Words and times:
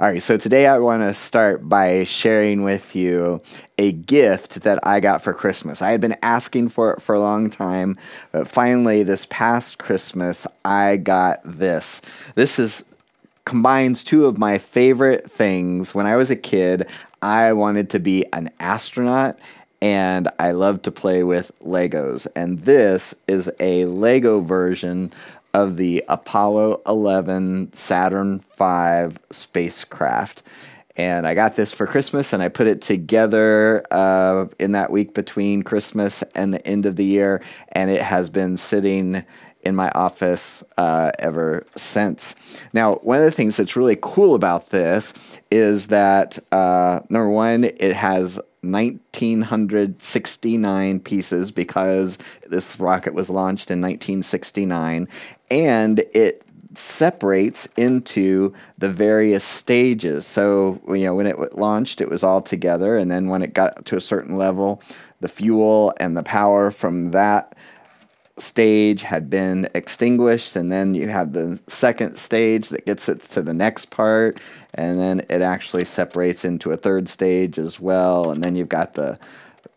All 0.00 0.06
right, 0.06 0.22
so 0.22 0.36
today 0.36 0.68
I 0.68 0.78
want 0.78 1.02
to 1.02 1.12
start 1.12 1.68
by 1.68 2.04
sharing 2.04 2.62
with 2.62 2.94
you 2.94 3.42
a 3.78 3.90
gift 3.90 4.60
that 4.60 4.86
I 4.86 5.00
got 5.00 5.24
for 5.24 5.34
Christmas. 5.34 5.82
I 5.82 5.90
had 5.90 6.00
been 6.00 6.14
asking 6.22 6.68
for 6.68 6.92
it 6.92 7.02
for 7.02 7.16
a 7.16 7.20
long 7.20 7.50
time, 7.50 7.98
but 8.30 8.46
finally 8.46 9.02
this 9.02 9.26
past 9.28 9.78
Christmas 9.78 10.46
I 10.64 10.98
got 10.98 11.40
this. 11.42 12.00
This 12.36 12.60
is 12.60 12.84
combines 13.44 14.04
two 14.04 14.26
of 14.26 14.38
my 14.38 14.58
favorite 14.58 15.28
things. 15.28 15.96
When 15.96 16.06
I 16.06 16.14
was 16.14 16.30
a 16.30 16.36
kid, 16.36 16.86
I 17.20 17.52
wanted 17.52 17.90
to 17.90 17.98
be 17.98 18.24
an 18.32 18.50
astronaut 18.60 19.36
and 19.82 20.28
I 20.38 20.52
love 20.52 20.82
to 20.82 20.92
play 20.92 21.24
with 21.24 21.50
Legos. 21.64 22.28
And 22.36 22.60
this 22.60 23.16
is 23.26 23.50
a 23.58 23.84
Lego 23.86 24.38
version 24.38 25.12
of 25.54 25.76
the 25.76 26.04
Apollo 26.08 26.82
11 26.86 27.72
Saturn 27.72 28.40
V 28.58 29.16
spacecraft. 29.30 30.42
And 30.96 31.28
I 31.28 31.34
got 31.34 31.54
this 31.54 31.72
for 31.72 31.86
Christmas 31.86 32.32
and 32.32 32.42
I 32.42 32.48
put 32.48 32.66
it 32.66 32.82
together 32.82 33.84
uh, 33.92 34.46
in 34.58 34.72
that 34.72 34.90
week 34.90 35.14
between 35.14 35.62
Christmas 35.62 36.24
and 36.34 36.52
the 36.52 36.66
end 36.66 36.86
of 36.86 36.96
the 36.96 37.04
year. 37.04 37.40
And 37.70 37.88
it 37.88 38.02
has 38.02 38.28
been 38.28 38.56
sitting 38.56 39.24
in 39.62 39.76
my 39.76 39.90
office 39.90 40.64
uh, 40.76 41.12
ever 41.18 41.66
since. 41.76 42.34
Now, 42.72 42.94
one 42.96 43.18
of 43.18 43.24
the 43.24 43.30
things 43.30 43.56
that's 43.56 43.76
really 43.76 43.96
cool 44.00 44.34
about 44.34 44.70
this 44.70 45.14
is 45.50 45.88
that 45.88 46.38
uh, 46.52 47.00
number 47.08 47.30
one, 47.30 47.64
it 47.64 47.94
has 47.94 48.38
1969 48.62 51.00
pieces 51.00 51.50
because 51.50 52.18
this 52.48 52.80
rocket 52.80 53.12
was 53.14 53.30
launched 53.30 53.70
in 53.70 53.80
1969, 53.80 55.08
and 55.50 56.00
it 56.12 56.42
separates 56.74 57.66
into 57.76 58.52
the 58.76 58.88
various 58.88 59.44
stages. 59.44 60.26
So, 60.26 60.80
you 60.88 61.04
know, 61.04 61.14
when 61.14 61.26
it 61.26 61.56
launched, 61.56 62.00
it 62.00 62.08
was 62.08 62.22
all 62.22 62.40
together, 62.40 62.96
and 62.96 63.10
then 63.10 63.28
when 63.28 63.42
it 63.42 63.54
got 63.54 63.84
to 63.86 63.96
a 63.96 64.00
certain 64.00 64.36
level, 64.36 64.82
the 65.20 65.28
fuel 65.28 65.92
and 65.98 66.16
the 66.16 66.22
power 66.22 66.70
from 66.70 67.10
that 67.10 67.54
stage 68.38 69.02
had 69.02 69.28
been 69.28 69.68
extinguished, 69.74 70.54
and 70.54 70.70
then 70.70 70.94
you 70.94 71.08
have 71.08 71.32
the 71.32 71.58
second 71.66 72.16
stage 72.16 72.68
that 72.68 72.86
gets 72.86 73.08
it 73.08 73.20
to 73.22 73.42
the 73.42 73.54
next 73.54 73.90
part, 73.90 74.38
and 74.74 75.00
then 75.00 75.20
it 75.28 75.42
actually 75.42 75.84
separates 75.84 76.44
into 76.44 76.70
a 76.70 76.76
third 76.76 77.08
stage 77.08 77.58
as 77.58 77.80
well, 77.80 78.30
and 78.30 78.44
then 78.44 78.54
you've 78.54 78.68
got 78.68 78.94
the 78.94 79.18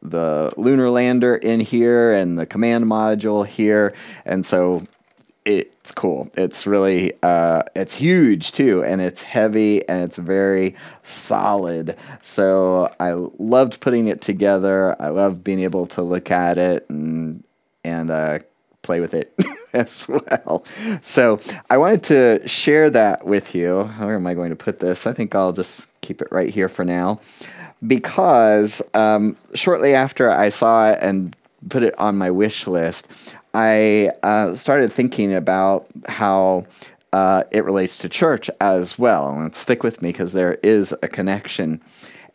the 0.03 0.51
lunar 0.57 0.89
lander 0.89 1.35
in 1.35 1.59
here 1.59 2.11
and 2.11 2.37
the 2.37 2.45
command 2.45 2.85
module 2.85 3.45
here, 3.45 3.93
and 4.25 4.45
so 4.45 4.83
it's 5.45 5.91
cool. 5.91 6.29
It's 6.35 6.67
really 6.67 7.13
uh, 7.23 7.63
it's 7.75 7.95
huge 7.95 8.51
too, 8.51 8.83
and 8.83 9.01
it's 9.01 9.23
heavy 9.23 9.87
and 9.87 10.03
it's 10.03 10.17
very 10.17 10.75
solid. 11.03 11.97
So 12.21 12.93
I 12.99 13.13
loved 13.39 13.79
putting 13.79 14.07
it 14.07 14.21
together. 14.21 14.95
I 15.01 15.09
love 15.09 15.43
being 15.43 15.61
able 15.61 15.87
to 15.87 16.01
look 16.01 16.31
at 16.31 16.57
it 16.57 16.89
and 16.89 17.43
and 17.83 18.11
uh, 18.11 18.39
play 18.83 18.99
with 18.99 19.13
it 19.13 19.33
as 19.73 20.07
well. 20.07 20.63
So 21.01 21.39
I 21.69 21.77
wanted 21.77 22.03
to 22.03 22.47
share 22.47 22.89
that 22.91 23.25
with 23.25 23.55
you. 23.55 23.83
Where 23.83 24.15
am 24.15 24.27
I 24.27 24.33
going 24.33 24.49
to 24.49 24.55
put 24.55 24.79
this? 24.79 25.07
I 25.07 25.13
think 25.13 25.33
I'll 25.33 25.53
just 25.53 25.87
keep 26.01 26.21
it 26.21 26.27
right 26.31 26.49
here 26.49 26.69
for 26.69 26.85
now. 26.85 27.19
Because 27.85 28.81
um, 28.93 29.37
shortly 29.55 29.95
after 29.95 30.29
I 30.29 30.49
saw 30.49 30.91
it 30.91 30.99
and 31.01 31.35
put 31.69 31.81
it 31.81 31.97
on 31.97 32.15
my 32.15 32.29
wish 32.29 32.67
list, 32.67 33.07
I 33.53 34.11
uh, 34.23 34.55
started 34.55 34.91
thinking 34.91 35.33
about 35.33 35.87
how 36.07 36.65
uh, 37.13 37.43
it 37.51 37.65
relates 37.65 37.97
to 37.99 38.09
church 38.09 38.49
as 38.59 38.97
well. 38.97 39.29
And 39.29 39.53
stick 39.53 39.83
with 39.83 40.01
me 40.01 40.09
because 40.09 40.33
there 40.33 40.55
is 40.63 40.93
a 41.01 41.07
connection 41.07 41.81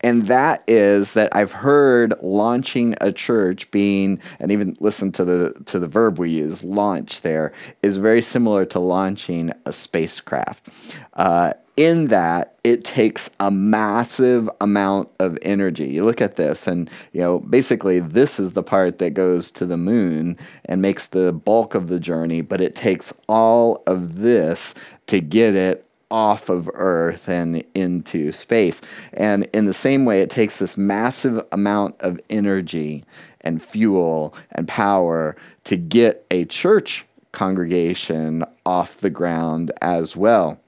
and 0.00 0.26
that 0.26 0.62
is 0.66 1.14
that 1.14 1.34
I've 1.34 1.52
heard 1.52 2.14
launching 2.22 2.94
a 3.00 3.12
church 3.12 3.70
being, 3.70 4.20
and 4.38 4.52
even 4.52 4.76
listen 4.80 5.12
to 5.12 5.24
the 5.24 5.54
to 5.66 5.78
the 5.78 5.88
verb 5.88 6.18
we 6.18 6.30
use, 6.30 6.62
launch. 6.62 7.22
There 7.22 7.52
is 7.82 7.96
very 7.96 8.22
similar 8.22 8.64
to 8.66 8.78
launching 8.78 9.52
a 9.64 9.72
spacecraft. 9.72 10.68
Uh, 11.14 11.52
in 11.76 12.06
that 12.06 12.54
it 12.64 12.84
takes 12.84 13.28
a 13.38 13.50
massive 13.50 14.48
amount 14.60 15.08
of 15.18 15.38
energy. 15.42 15.86
You 15.88 16.04
look 16.04 16.20
at 16.20 16.36
this, 16.36 16.66
and 16.66 16.90
you 17.12 17.20
know, 17.20 17.40
basically, 17.40 18.00
this 18.00 18.40
is 18.40 18.52
the 18.52 18.62
part 18.62 18.98
that 18.98 19.10
goes 19.10 19.50
to 19.52 19.66
the 19.66 19.76
moon 19.76 20.38
and 20.64 20.80
makes 20.80 21.08
the 21.08 21.32
bulk 21.32 21.74
of 21.74 21.88
the 21.88 22.00
journey, 22.00 22.40
but 22.40 22.60
it 22.60 22.74
takes 22.74 23.12
all 23.28 23.82
of 23.86 24.16
this 24.16 24.74
to 25.08 25.20
get 25.20 25.54
it 25.54 25.85
off 26.10 26.48
of 26.48 26.70
Earth 26.74 27.28
and 27.28 27.64
into 27.74 28.32
space. 28.32 28.80
And 29.12 29.44
in 29.52 29.66
the 29.66 29.74
same 29.74 30.04
way, 30.04 30.20
it 30.20 30.30
takes 30.30 30.58
this 30.58 30.76
massive 30.76 31.44
amount 31.52 31.96
of 32.00 32.20
energy 32.30 33.04
and 33.40 33.62
fuel 33.62 34.34
and 34.52 34.66
power 34.68 35.36
to 35.64 35.76
get 35.76 36.26
a 36.30 36.44
church 36.44 37.04
congregation 37.32 38.44
off 38.64 38.98
the 38.98 39.10
ground 39.10 39.72
as 39.82 40.16
well. 40.16 40.58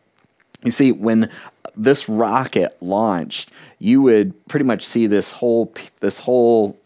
You 0.64 0.70
see, 0.70 0.92
when 0.92 1.30
this 1.76 2.08
rocket 2.08 2.76
launched, 2.80 3.50
you 3.78 4.02
would 4.02 4.46
pretty 4.48 4.64
much 4.64 4.84
see 4.84 5.06
this 5.06 5.30
whole 5.30 5.72
this 6.00 6.18
whole 6.18 6.76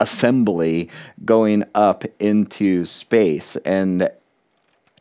assembly 0.00 0.90
going 1.24 1.64
up 1.74 2.04
into 2.18 2.84
space, 2.84 3.56
and 3.64 4.10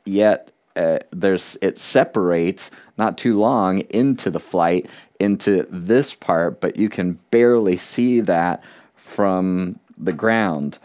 yet 0.06 0.52
uh, 0.78 1.00
there's 1.12 1.58
it 1.62 1.80
separates 1.80 2.72
not 2.98 3.18
too 3.18 3.38
long 3.38 3.80
into 3.90 4.30
the 4.30 4.40
flight 4.40 4.88
into 5.20 5.66
this 5.70 6.14
part, 6.14 6.62
but 6.62 6.78
you 6.78 6.90
can 6.90 7.14
barely 7.32 7.78
see 7.78 8.22
that 8.22 8.64
from 8.96 9.80
the 9.98 10.14
ground. 10.14 10.78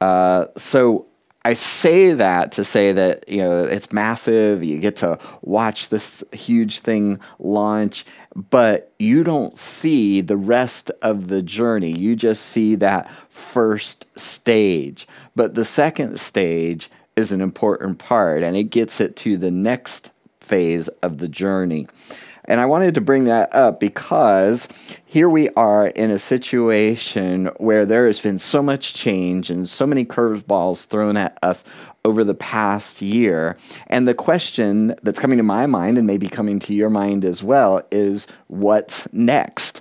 Uh, 0.00 0.46
so 0.56 1.06
I 1.44 1.54
say 1.54 2.12
that 2.12 2.52
to 2.52 2.64
say 2.64 2.92
that 2.92 3.28
you 3.28 3.42
know 3.42 3.64
it's 3.64 3.92
massive. 3.92 4.62
You 4.64 4.78
get 4.78 4.96
to 4.96 5.18
watch 5.42 5.88
this 5.88 6.24
huge 6.32 6.80
thing 6.80 7.20
launch, 7.38 8.06
but 8.34 8.92
you 8.98 9.22
don't 9.22 9.56
see 9.56 10.20
the 10.20 10.36
rest 10.36 10.90
of 11.02 11.28
the 11.28 11.42
journey. 11.42 11.92
You 11.92 12.16
just 12.16 12.46
see 12.46 12.76
that 12.76 13.10
first 13.28 14.06
stage. 14.18 15.06
But 15.36 15.54
the 15.54 15.64
second 15.64 16.18
stage 16.18 16.90
is 17.16 17.32
an 17.32 17.40
important 17.40 17.98
part 17.98 18.42
and 18.42 18.56
it 18.56 18.64
gets 18.64 19.00
it 19.00 19.16
to 19.16 19.36
the 19.36 19.50
next 19.50 20.10
phase 20.40 20.88
of 21.02 21.18
the 21.18 21.28
journey. 21.28 21.86
And 22.46 22.60
I 22.60 22.66
wanted 22.66 22.94
to 22.94 23.00
bring 23.00 23.24
that 23.24 23.54
up 23.54 23.80
because 23.80 24.68
here 25.04 25.30
we 25.30 25.48
are 25.50 25.86
in 25.86 26.10
a 26.10 26.18
situation 26.18 27.46
where 27.56 27.86
there 27.86 28.06
has 28.06 28.20
been 28.20 28.38
so 28.38 28.62
much 28.62 28.92
change 28.92 29.50
and 29.50 29.68
so 29.68 29.86
many 29.86 30.04
curveballs 30.04 30.86
thrown 30.86 31.16
at 31.16 31.38
us 31.42 31.64
over 32.04 32.22
the 32.22 32.34
past 32.34 33.00
year. 33.00 33.56
And 33.86 34.06
the 34.06 34.12
question 34.12 34.94
that's 35.02 35.18
coming 35.18 35.38
to 35.38 35.44
my 35.44 35.64
mind 35.64 35.96
and 35.96 36.06
maybe 36.06 36.28
coming 36.28 36.58
to 36.60 36.74
your 36.74 36.90
mind 36.90 37.24
as 37.24 37.42
well 37.42 37.82
is 37.90 38.26
what's 38.48 39.10
next? 39.12 39.73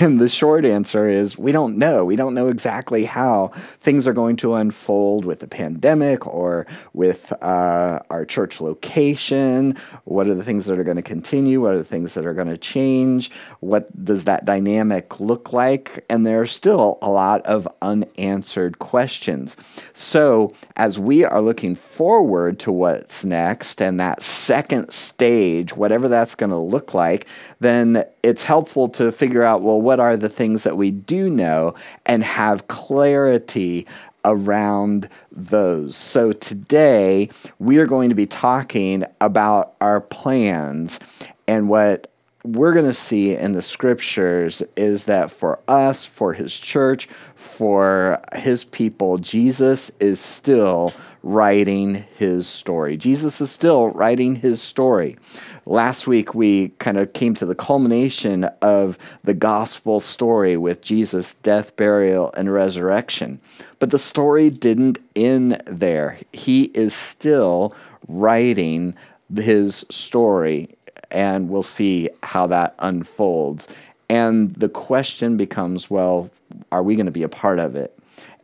And 0.00 0.20
the 0.20 0.28
short 0.28 0.64
answer 0.64 1.08
is 1.08 1.38
we 1.38 1.52
don't 1.52 1.78
know. 1.78 2.04
We 2.04 2.16
don't 2.16 2.34
know 2.34 2.48
exactly 2.48 3.04
how 3.04 3.52
things 3.80 4.08
are 4.08 4.12
going 4.12 4.36
to 4.36 4.54
unfold 4.54 5.24
with 5.24 5.40
the 5.40 5.46
pandemic 5.46 6.26
or 6.26 6.66
with 6.92 7.32
uh, 7.42 8.00
our 8.10 8.24
church 8.24 8.60
location. 8.60 9.76
What 10.04 10.26
are 10.26 10.34
the 10.34 10.42
things 10.42 10.66
that 10.66 10.78
are 10.78 10.84
going 10.84 10.96
to 10.96 11.02
continue? 11.02 11.60
What 11.60 11.74
are 11.74 11.78
the 11.78 11.84
things 11.84 12.14
that 12.14 12.26
are 12.26 12.34
going 12.34 12.48
to 12.48 12.58
change? 12.58 13.30
What 13.60 14.04
does 14.04 14.24
that 14.24 14.44
dynamic 14.44 15.20
look 15.20 15.52
like? 15.52 16.04
And 16.08 16.26
there 16.26 16.40
are 16.40 16.46
still 16.46 16.98
a 17.00 17.10
lot 17.10 17.42
of 17.42 17.68
unanswered 17.82 18.78
questions. 18.78 19.56
So, 19.92 20.54
as 20.76 20.98
we 20.98 21.24
are 21.24 21.40
looking 21.40 21.74
forward 21.74 22.58
to 22.60 22.72
what's 22.72 23.24
next 23.24 23.80
and 23.80 24.00
that 24.00 24.22
second 24.22 24.92
stage, 24.92 25.76
whatever 25.76 26.08
that's 26.08 26.34
going 26.34 26.50
to 26.50 26.58
look 26.58 26.94
like, 26.94 27.26
then 27.60 28.04
it's 28.22 28.44
helpful 28.44 28.88
to 28.88 29.12
figure 29.12 29.42
out 29.42 29.62
well, 29.62 29.80
what 29.84 30.00
are 30.00 30.16
the 30.16 30.28
things 30.28 30.64
that 30.64 30.76
we 30.76 30.90
do 30.90 31.28
know 31.30 31.74
and 32.06 32.24
have 32.24 32.66
clarity 32.68 33.86
around 34.24 35.08
those. 35.30 35.94
So 35.96 36.32
today 36.32 37.28
we 37.58 37.76
are 37.76 37.86
going 37.86 38.08
to 38.08 38.14
be 38.14 38.26
talking 38.26 39.04
about 39.20 39.74
our 39.80 40.00
plans 40.00 40.98
and 41.46 41.68
what 41.68 42.10
we're 42.42 42.72
going 42.72 42.84
to 42.86 42.94
see 42.94 43.34
in 43.34 43.52
the 43.52 43.62
scriptures 43.62 44.62
is 44.76 45.04
that 45.04 45.30
for 45.30 45.60
us, 45.66 46.04
for 46.04 46.34
his 46.34 46.54
church, 46.54 47.08
for 47.34 48.20
his 48.34 48.64
people, 48.64 49.16
Jesus 49.16 49.90
is 49.98 50.20
still 50.20 50.92
writing 51.24 52.04
his 52.18 52.46
story. 52.46 52.98
Jesus 52.98 53.40
is 53.40 53.50
still 53.50 53.88
writing 53.88 54.36
his 54.36 54.60
story. 54.60 55.16
Last 55.64 56.06
week, 56.06 56.34
we 56.34 56.68
kind 56.78 56.98
of 56.98 57.14
came 57.14 57.34
to 57.36 57.46
the 57.46 57.54
culmination 57.54 58.44
of 58.60 58.98
the 59.24 59.32
gospel 59.32 60.00
story 60.00 60.58
with 60.58 60.82
Jesus' 60.82 61.34
death, 61.34 61.74
burial, 61.76 62.30
and 62.36 62.52
resurrection. 62.52 63.40
But 63.78 63.90
the 63.90 63.98
story 63.98 64.50
didn't 64.50 64.98
end 65.16 65.62
there. 65.64 66.18
He 66.34 66.64
is 66.74 66.94
still 66.94 67.74
writing 68.06 68.94
his 69.34 69.86
story 69.90 70.76
and 71.10 71.48
we'll 71.48 71.62
see 71.62 72.10
how 72.22 72.46
that 72.48 72.74
unfolds. 72.80 73.66
And 74.10 74.54
the 74.56 74.68
question 74.68 75.38
becomes 75.38 75.88
well, 75.88 76.28
are 76.70 76.82
we 76.82 76.96
going 76.96 77.06
to 77.06 77.12
be 77.12 77.22
a 77.22 77.28
part 77.28 77.58
of 77.58 77.76
it? 77.76 77.93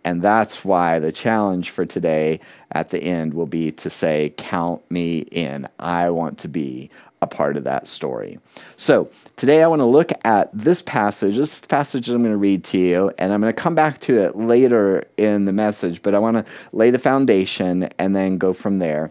And 0.04 0.22
that's 0.22 0.64
why 0.64 0.98
the 0.98 1.12
challenge 1.12 1.70
for 1.70 1.84
today 1.84 2.40
at 2.72 2.88
the 2.88 3.02
end 3.02 3.34
will 3.34 3.46
be 3.46 3.72
to 3.72 3.90
say, 3.90 4.32
Count 4.36 4.88
me 4.90 5.18
in. 5.18 5.68
I 5.78 6.10
want 6.10 6.38
to 6.38 6.48
be 6.48 6.90
a 7.22 7.26
part 7.26 7.56
of 7.56 7.64
that 7.64 7.86
story. 7.86 8.38
So 8.76 9.10
today 9.36 9.62
I 9.62 9.66
want 9.66 9.80
to 9.80 9.86
look 9.86 10.10
at 10.24 10.50
this 10.54 10.80
passage. 10.82 11.36
This 11.36 11.60
passage 11.60 12.08
I'm 12.08 12.22
going 12.22 12.32
to 12.32 12.38
read 12.38 12.64
to 12.64 12.78
you, 12.78 13.12
and 13.18 13.32
I'm 13.32 13.40
going 13.40 13.54
to 13.54 13.60
come 13.60 13.74
back 13.74 14.00
to 14.00 14.18
it 14.18 14.36
later 14.36 15.06
in 15.16 15.44
the 15.44 15.52
message, 15.52 16.02
but 16.02 16.14
I 16.14 16.18
want 16.18 16.38
to 16.38 16.44
lay 16.72 16.90
the 16.90 16.98
foundation 16.98 17.84
and 17.98 18.16
then 18.16 18.38
go 18.38 18.52
from 18.52 18.78
there. 18.78 19.10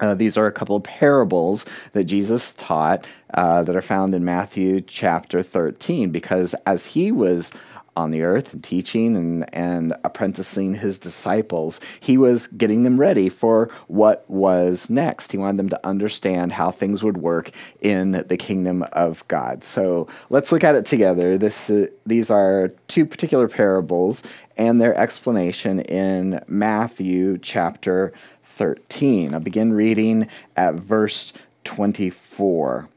Uh, 0.00 0.14
these 0.14 0.36
are 0.36 0.46
a 0.46 0.52
couple 0.52 0.74
of 0.74 0.82
parables 0.82 1.66
that 1.92 2.04
Jesus 2.04 2.54
taught 2.54 3.06
uh, 3.34 3.62
that 3.62 3.76
are 3.76 3.82
found 3.82 4.14
in 4.14 4.24
Matthew 4.24 4.80
chapter 4.80 5.42
13, 5.42 6.10
because 6.10 6.54
as 6.66 6.86
he 6.86 7.12
was 7.12 7.52
on 8.00 8.10
the 8.10 8.22
earth 8.22 8.52
and 8.52 8.64
teaching 8.64 9.16
and, 9.16 9.54
and 9.54 9.94
apprenticing 10.04 10.74
his 10.74 10.98
disciples, 10.98 11.80
he 12.00 12.16
was 12.16 12.46
getting 12.48 12.82
them 12.82 12.98
ready 12.98 13.28
for 13.28 13.70
what 13.86 14.24
was 14.28 14.90
next. 14.90 15.32
He 15.32 15.38
wanted 15.38 15.58
them 15.58 15.68
to 15.68 15.86
understand 15.86 16.52
how 16.52 16.70
things 16.70 17.02
would 17.02 17.18
work 17.18 17.50
in 17.80 18.24
the 18.28 18.36
kingdom 18.36 18.84
of 18.92 19.26
God. 19.28 19.62
So 19.62 20.08
let's 20.30 20.50
look 20.50 20.64
at 20.64 20.74
it 20.74 20.86
together. 20.86 21.38
This, 21.38 21.70
uh, 21.70 21.86
these 22.06 22.30
are 22.30 22.72
two 22.88 23.06
particular 23.06 23.48
parables 23.48 24.22
and 24.56 24.80
their 24.80 24.94
explanation 24.96 25.80
in 25.80 26.42
Matthew 26.48 27.38
chapter 27.38 28.12
13. 28.44 29.34
I'll 29.34 29.40
begin 29.40 29.72
reading 29.72 30.28
at 30.56 30.74
verse 30.74 31.32
24. 31.64 32.88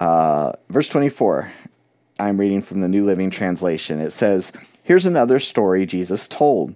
Uh, 0.00 0.52
verse 0.68 0.88
24, 0.88 1.52
I'm 2.22 2.38
reading 2.38 2.62
from 2.62 2.80
the 2.80 2.88
New 2.88 3.04
Living 3.04 3.30
Translation. 3.30 4.00
It 4.00 4.12
says, 4.12 4.52
Here's 4.84 5.06
another 5.06 5.40
story 5.40 5.84
Jesus 5.84 6.28
told. 6.28 6.72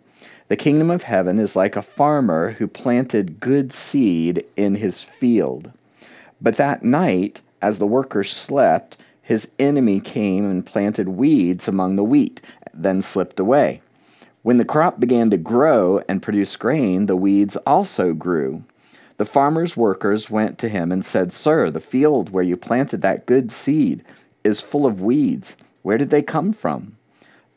The 0.48 0.56
kingdom 0.56 0.90
of 0.90 1.04
heaven 1.04 1.38
is 1.38 1.54
like 1.54 1.76
a 1.76 1.82
farmer 1.82 2.50
who 2.50 2.66
planted 2.66 3.38
good 3.38 3.72
seed 3.72 4.44
in 4.56 4.74
his 4.74 5.04
field. 5.04 5.70
But 6.40 6.56
that 6.56 6.82
night, 6.82 7.42
as 7.62 7.78
the 7.78 7.86
workers 7.86 8.32
slept, 8.32 8.96
his 9.22 9.48
enemy 9.56 10.00
came 10.00 10.50
and 10.50 10.66
planted 10.66 11.10
weeds 11.10 11.68
among 11.68 11.94
the 11.94 12.02
wheat, 12.02 12.40
then 12.74 13.00
slipped 13.00 13.38
away. 13.38 13.82
When 14.42 14.56
the 14.56 14.64
crop 14.64 14.98
began 14.98 15.30
to 15.30 15.36
grow 15.36 16.02
and 16.08 16.20
produce 16.20 16.56
grain, 16.56 17.06
the 17.06 17.14
weeds 17.14 17.54
also 17.58 18.14
grew. 18.14 18.64
The 19.16 19.24
farmer's 19.24 19.76
workers 19.76 20.28
went 20.28 20.58
to 20.58 20.68
him 20.68 20.90
and 20.90 21.04
said, 21.04 21.32
Sir, 21.32 21.70
the 21.70 21.78
field 21.78 22.30
where 22.30 22.42
you 22.42 22.56
planted 22.56 23.00
that 23.02 23.26
good 23.26 23.52
seed 23.52 24.02
is 24.46 24.60
full 24.60 24.86
of 24.86 25.00
weeds. 25.00 25.56
Where 25.82 25.98
did 25.98 26.10
they 26.10 26.22
come 26.22 26.52
from? 26.52 26.96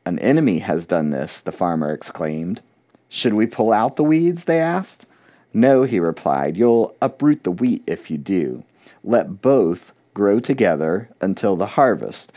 An 0.06 0.20
enemy 0.20 0.60
has 0.60 0.86
done 0.86 1.12
this, 1.12 1.40
the 1.40 1.52
farmer 1.52 1.94
exclaimed. 1.94 2.62
Should 3.08 3.34
we 3.34 3.46
pull 3.46 3.72
out 3.72 3.96
the 3.96 4.04
weeds? 4.04 4.46
they 4.46 4.60
asked. 4.60 5.06
No, 5.54 5.84
he 5.84 6.00
replied. 6.00 6.58
You'll 6.58 6.96
uproot 7.02 7.44
the 7.44 7.52
wheat 7.52 7.84
if 7.88 8.12
you 8.12 8.18
do. 8.18 8.64
Let 9.04 9.42
both 9.42 9.94
grow 10.14 10.40
together 10.40 11.10
until 11.22 11.56
the 11.56 11.66
harvest. 11.66 12.32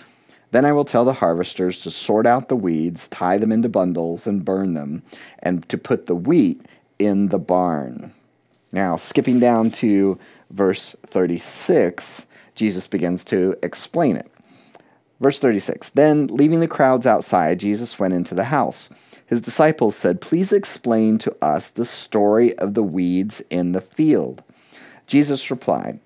Then 0.51 0.65
I 0.65 0.73
will 0.73 0.85
tell 0.85 1.05
the 1.05 1.15
harvesters 1.15 1.81
to 1.81 1.91
sort 1.91 2.27
out 2.27 2.49
the 2.49 2.57
weeds, 2.57 3.09
tie 3.09 3.39
them 3.39 3.53
into 3.53 3.69
bundles, 3.69 4.27
and 4.27 4.45
burn 4.45 4.75
them, 4.75 5.03
and 5.39 5.67
to 5.71 5.79
put 5.79 6.07
the 6.07 6.15
wheat 6.15 6.61
in 6.99 7.29
the 7.29 7.39
barn. 7.39 8.13
Now, 8.71 8.97
skipping 8.97 9.41
down 9.41 9.71
to 9.73 10.19
verse 10.51 10.95
36, 11.07 12.27
Jesus 12.55 12.87
begins 12.87 13.25
to 13.27 13.57
explain 13.63 14.17
it. 14.17 14.32
Verse 15.23 15.39
36 15.39 15.91
Then, 15.91 16.27
leaving 16.27 16.59
the 16.59 16.67
crowds 16.67 17.07
outside, 17.07 17.61
Jesus 17.61 17.99
went 17.99 18.13
into 18.13 18.35
the 18.35 18.45
house. 18.45 18.91
His 19.25 19.41
disciples 19.41 19.95
said, 19.95 20.21
Please 20.21 20.53
explain 20.53 21.17
to 21.19 21.35
us 21.41 21.71
the 21.71 21.85
story 21.85 22.59
of 22.59 22.75
the 22.75 22.83
weeds 22.83 23.41
in 23.49 23.71
the 23.71 23.81
field. 23.81 24.43
Jesus 25.07 25.49
replied, 25.49 26.01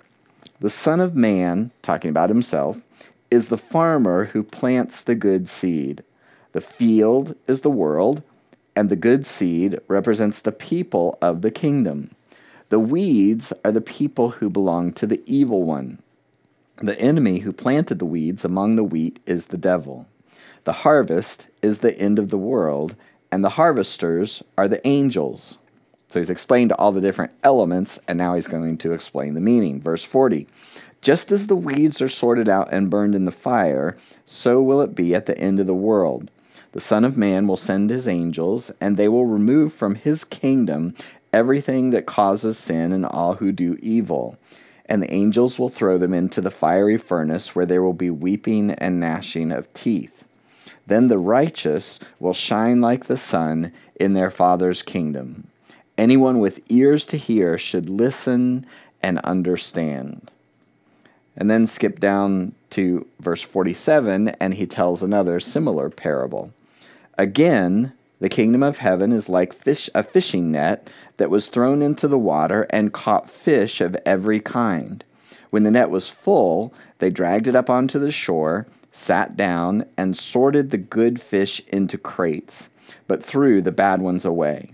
The 0.61 0.69
Son 0.69 1.01
of 1.01 1.17
Man, 1.17 1.71
talking 1.81 2.11
about 2.11 2.29
himself, 2.29 2.83
is 3.31 3.49
the 3.49 3.57
farmer 3.57 4.27
who 4.27 4.43
plants 4.43 5.03
the 5.03 5.15
good 5.15 5.49
seed. 5.49 6.05
The 6.53 6.61
field 6.61 7.35
is 7.49 7.63
the 7.63 7.71
world, 7.71 8.23
and 8.77 8.91
the 8.91 8.97
good 8.97 9.27
seed 9.27 9.81
represents 9.89 10.43
the 10.43 10.53
people 10.53 11.17
of 11.23 11.41
the 11.41 11.51
kingdom. 11.51 12.11
The 12.69 12.81
weeds 12.81 13.51
are 13.65 13.73
the 13.73 13.81
people 13.81 14.29
who 14.31 14.51
belong 14.51 14.93
to 14.93 15.07
the 15.07 15.23
evil 15.25 15.63
one. 15.63 16.03
The 16.79 17.01
enemy 17.01 17.39
who 17.39 17.53
planted 17.53 17.99
the 17.99 18.05
weeds 18.05 18.45
among 18.45 18.77
the 18.77 18.85
wheat 18.85 19.19
is 19.25 19.47
the 19.47 19.57
devil. 19.57 20.07
The 20.65 20.73
harvest 20.73 21.47
is 21.63 21.79
the 21.79 21.99
end 21.99 22.19
of 22.19 22.31
the 22.31 22.39
world, 22.39 22.95
and 23.33 23.43
the 23.43 23.51
harvesters 23.51 24.43
are 24.59 24.69
the 24.69 24.87
angels. 24.87 25.59
So 26.09 26.21
he's 26.21 26.31
explained 26.31 26.73
all 26.73 26.93
the 26.93 27.01
different 27.01 27.33
elements, 27.43 27.99
and 28.07 28.19
now 28.19 28.35
he's 28.35 28.47
going 28.47 28.79
to 28.79 28.93
explain 28.93 29.35
the 29.35 29.41
meaning. 29.41 29.81
Verse 29.81 30.05
40 30.05 30.47
just 31.07 31.31
as 31.31 31.47
the 31.47 31.55
weeds 31.55 32.03
are 32.03 32.09
sorted 32.09 32.49
out 32.49 32.69
and 32.73 32.91
burned 32.91 33.15
in 33.15 33.27
the 33.27 33.31
fire, 33.31 33.97
so 34.25 34.61
will 34.61 34.81
it 34.81 34.97
be 34.97 35.15
at 35.15 35.27
the 35.27 35.39
end 35.39 35.61
of 35.61 35.69
the 35.69 35.75
world. 35.75 36.33
The 36.73 36.81
Son 36.81 37.05
of 37.05 37.17
Man 37.17 37.47
will 37.47 37.57
send 37.57 37.91
his 37.91 38.09
angels, 38.09 38.73
and 38.81 38.97
they 38.97 39.07
will 39.07 39.25
remove 39.25 39.73
from 39.73 39.95
his 39.95 40.25
kingdom 40.25 40.97
everything 41.33 41.91
that 41.91 42.07
causes 42.07 42.59
sin 42.59 42.93
and 42.93 43.07
all 43.07 43.35
who 43.35 43.53
do 43.53 43.79
evil. 43.81 44.37
And 44.87 45.03
the 45.03 45.13
angels 45.13 45.59
will 45.59 45.69
throw 45.69 45.99
them 45.99 46.15
into 46.15 46.41
the 46.41 46.51
fiery 46.51 46.97
furnace, 46.97 47.55
where 47.55 47.67
there 47.67 47.83
will 47.83 47.93
be 47.93 48.11
weeping 48.11 48.71
and 48.71 49.01
gnashing 49.01 49.51
of 49.51 49.73
teeth. 49.75 50.25
Then 50.87 51.09
the 51.09 51.19
righteous 51.19 51.99
will 52.21 52.35
shine 52.35 52.81
like 52.81 53.07
the 53.07 53.17
sun 53.17 53.73
in 53.99 54.15
their 54.15 54.31
Father's 54.31 54.83
kingdom. 54.83 55.49
Anyone 55.99 56.39
with 56.39 56.61
ears 56.71 57.07
to 57.07 57.17
hear 57.17 57.59
should 57.59 57.89
listen 57.89 58.65
and 59.03 59.19
understand 59.21 60.31
and 61.37 61.51
then 61.51 61.67
skip 61.67 62.01
down 62.01 62.55
to 62.71 63.07
verse 63.21 63.43
47, 63.43 64.29
and 64.29 64.55
he 64.55 64.67
tells 64.67 65.03
another 65.03 65.39
similar 65.39 65.91
parable. 65.91 66.53
Again, 67.19 67.93
the 68.21 68.29
kingdom 68.29 68.63
of 68.63 68.79
heaven 68.79 69.13
is 69.13 69.29
like 69.29 69.53
fish, 69.53 69.91
a 69.95 70.03
fishing 70.03 70.51
net 70.51 70.89
that 71.17 71.31
was 71.31 71.49
thrown 71.49 71.83
into 71.83 72.09
the 72.09 72.19
water 72.19 72.67
and 72.71 72.93
caught 72.93 73.29
fish 73.29 73.81
of 73.81 73.97
every 74.07 74.41
kind. 74.41 75.05
When 75.51 75.63
the 75.63 75.71
net 75.71 75.91
was 75.91 76.09
full, 76.09 76.73
they 76.99 77.11
dragged 77.11 77.47
it 77.47 77.57
up 77.57 77.69
onto 77.69 77.99
the 77.99 78.13
shore, 78.13 78.67
sat 78.93 79.37
down, 79.37 79.87
and 79.97 80.17
sorted 80.17 80.71
the 80.71 80.79
good 80.79 81.21
fish 81.21 81.61
into 81.69 81.99
crates, 81.99 82.69
but 83.07 83.23
threw 83.23 83.61
the 83.61 83.73
bad 83.73 84.01
ones 84.01 84.25
away. 84.25 84.73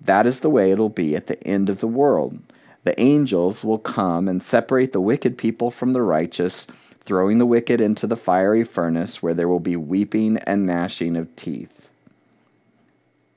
That 0.00 0.26
is 0.26 0.40
the 0.40 0.50
way 0.50 0.72
it'll 0.72 0.88
be 0.88 1.14
at 1.14 1.28
the 1.28 1.42
end 1.46 1.70
of 1.70 1.80
the 1.80 1.86
world 1.86 2.40
the 2.84 3.00
angels 3.00 3.62
will 3.62 3.78
come 3.78 4.28
and 4.28 4.42
separate 4.42 4.92
the 4.92 5.00
wicked 5.00 5.38
people 5.38 5.70
from 5.70 5.92
the 5.92 6.02
righteous, 6.02 6.66
throwing 7.04 7.38
the 7.38 7.46
wicked 7.46 7.80
into 7.80 8.06
the 8.06 8.16
fiery 8.16 8.64
furnace 8.64 9.22
where 9.22 9.34
there 9.34 9.48
will 9.48 9.60
be 9.60 9.76
weeping 9.76 10.38
and 10.38 10.66
gnashing 10.66 11.16
of 11.16 11.34
teeth. 11.36 11.81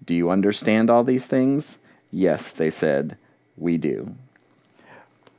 Do 0.06 0.14
you 0.14 0.30
understand 0.30 0.90
all 0.90 1.04
these 1.04 1.28
things? 1.28 1.78
Yes, 2.12 2.52
they 2.52 2.70
said, 2.70 3.18
we 3.58 3.78
do. 3.78 4.16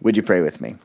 Would 0.00 0.16
you 0.16 0.22
pray 0.22 0.40
with 0.40 0.60
me? 0.60 0.76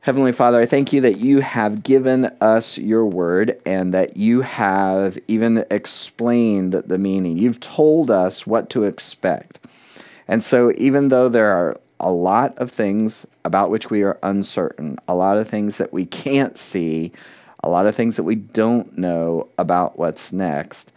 Heavenly 0.00 0.32
Father, 0.32 0.60
I 0.60 0.66
thank 0.66 0.92
you 0.92 1.00
that 1.02 1.18
you 1.18 1.40
have 1.40 1.82
given 1.82 2.26
us 2.40 2.78
your 2.78 3.04
word 3.04 3.60
and 3.66 3.92
that 3.92 4.16
you 4.16 4.40
have 4.42 5.18
even 5.28 5.64
explained 5.70 6.72
the 6.72 6.98
meaning. 6.98 7.36
You've 7.36 7.60
told 7.60 8.10
us 8.10 8.46
what 8.46 8.70
to 8.70 8.84
expect. 8.84 9.58
And 10.26 10.42
so, 10.42 10.72
even 10.78 11.08
though 11.08 11.28
there 11.28 11.52
are 11.52 11.80
a 12.00 12.10
lot 12.10 12.56
of 12.58 12.70
things 12.70 13.26
about 13.44 13.70
which 13.70 13.90
we 13.90 14.02
are 14.02 14.18
uncertain, 14.22 14.98
a 15.08 15.14
lot 15.14 15.36
of 15.36 15.48
things 15.48 15.78
that 15.78 15.92
we 15.92 16.06
can't 16.06 16.56
see, 16.56 17.12
a 17.62 17.68
lot 17.68 17.86
of 17.86 17.96
things 17.96 18.16
that 18.16 18.22
we 18.22 18.36
don't 18.36 18.96
know 18.96 19.48
about 19.58 19.98
what's 19.98 20.32
next. 20.32 20.90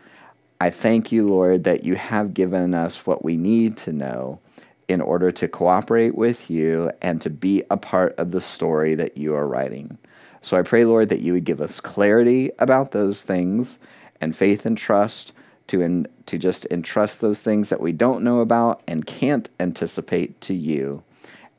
I 0.61 0.69
thank 0.69 1.11
you, 1.11 1.27
Lord, 1.27 1.63
that 1.63 1.85
you 1.85 1.95
have 1.95 2.35
given 2.35 2.75
us 2.75 3.07
what 3.07 3.25
we 3.25 3.35
need 3.35 3.77
to 3.77 3.91
know 3.91 4.39
in 4.87 5.01
order 5.01 5.31
to 5.31 5.47
cooperate 5.47 6.13
with 6.13 6.51
you 6.51 6.91
and 7.01 7.19
to 7.23 7.31
be 7.31 7.63
a 7.71 7.77
part 7.77 8.13
of 8.19 8.29
the 8.29 8.41
story 8.41 8.93
that 8.93 9.17
you 9.17 9.33
are 9.33 9.47
writing. 9.47 9.97
So 10.43 10.55
I 10.55 10.61
pray, 10.61 10.85
Lord, 10.85 11.09
that 11.09 11.21
you 11.21 11.33
would 11.33 11.45
give 11.45 11.63
us 11.63 11.79
clarity 11.79 12.51
about 12.59 12.91
those 12.91 13.23
things 13.23 13.79
and 14.21 14.35
faith 14.35 14.63
and 14.67 14.77
trust 14.77 15.31
to, 15.65 16.05
to 16.27 16.37
just 16.37 16.67
entrust 16.69 17.21
those 17.21 17.39
things 17.39 17.69
that 17.69 17.81
we 17.81 17.91
don't 17.91 18.23
know 18.23 18.39
about 18.39 18.83
and 18.87 19.03
can't 19.07 19.49
anticipate 19.59 20.41
to 20.41 20.53
you, 20.53 21.01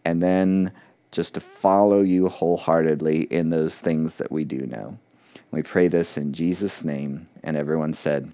and 0.05 0.23
then 0.23 0.71
just 1.11 1.35
to 1.35 1.41
follow 1.41 2.03
you 2.03 2.29
wholeheartedly 2.29 3.23
in 3.23 3.51
those 3.51 3.81
things 3.81 4.19
that 4.19 4.31
we 4.31 4.45
do 4.45 4.59
know. 4.59 4.97
We 5.51 5.65
pray 5.65 5.89
this 5.89 6.17
in 6.17 6.33
Jesus' 6.33 6.85
name, 6.85 7.27
and 7.43 7.57
everyone 7.57 7.95
said, 7.95 8.31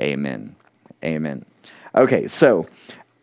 Amen. 0.00 0.56
Amen. 1.04 1.44
Okay, 1.94 2.26
so 2.26 2.66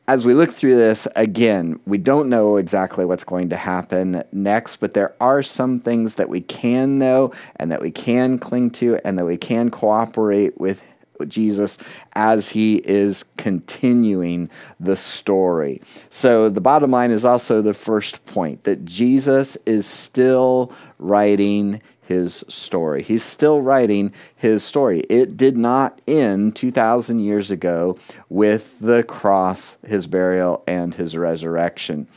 as 0.08 0.26
we 0.26 0.34
look 0.34 0.52
through 0.52 0.76
this 0.76 1.08
again, 1.16 1.80
we 1.86 1.98
don't 2.00 2.30
know 2.30 2.58
exactly 2.58 3.06
what's 3.06 3.24
going 3.24 3.50
to 3.50 3.56
happen 3.58 4.24
next, 4.32 4.78
but 4.78 4.96
there 4.96 5.16
are 5.22 5.44
some 5.44 5.80
things 5.80 6.16
that 6.16 6.30
we 6.30 6.42
can 6.42 6.98
know 6.98 7.32
and 7.58 7.72
that 7.72 7.82
we 7.82 7.92
can 7.92 8.40
cling 8.40 8.72
to 8.72 9.00
and 9.06 9.18
that 9.20 9.26
we 9.26 9.38
can 9.38 9.70
cooperate 9.70 10.60
with 10.60 10.84
Jesus 11.28 11.78
as 12.14 12.50
he 12.50 12.78
is 12.78 13.26
continuing 13.38 14.50
the 14.80 14.96
story. 14.96 15.82
So, 16.10 16.50
the 16.50 16.62
bottom 16.62 16.92
line 16.92 17.12
is 17.12 17.26
also 17.26 17.62
the 17.62 17.74
first 17.74 18.26
point 18.26 18.64
that 18.64 18.86
Jesus 18.86 19.58
is 19.66 19.86
still 19.86 20.74
writing 20.98 21.82
his 22.10 22.44
story. 22.48 23.04
He's 23.04 23.24
still 23.24 23.62
writing 23.62 24.12
his 24.36 24.64
story. 24.64 25.02
It 25.12 25.38
did 25.38 25.56
not 25.56 26.02
end 26.08 26.56
2,000 26.56 27.20
years 27.20 27.52
ago 27.52 28.00
with 28.30 28.76
the 28.82 29.04
cross, 29.04 29.78
his 29.86 30.08
burial, 30.08 30.64
and 30.66 30.96
his 30.96 31.16
resurrection. 31.16 32.08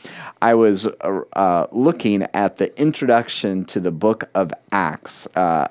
I 0.41 0.55
was 0.55 0.87
uh, 0.87 1.21
uh, 1.33 1.67
looking 1.71 2.23
at 2.33 2.57
the 2.57 2.75
introduction 2.81 3.65
to 3.65 3.79
the 3.79 3.91
book 3.91 4.29
of 4.33 4.51
Acts. 4.71 5.27
Uh, 5.35 5.67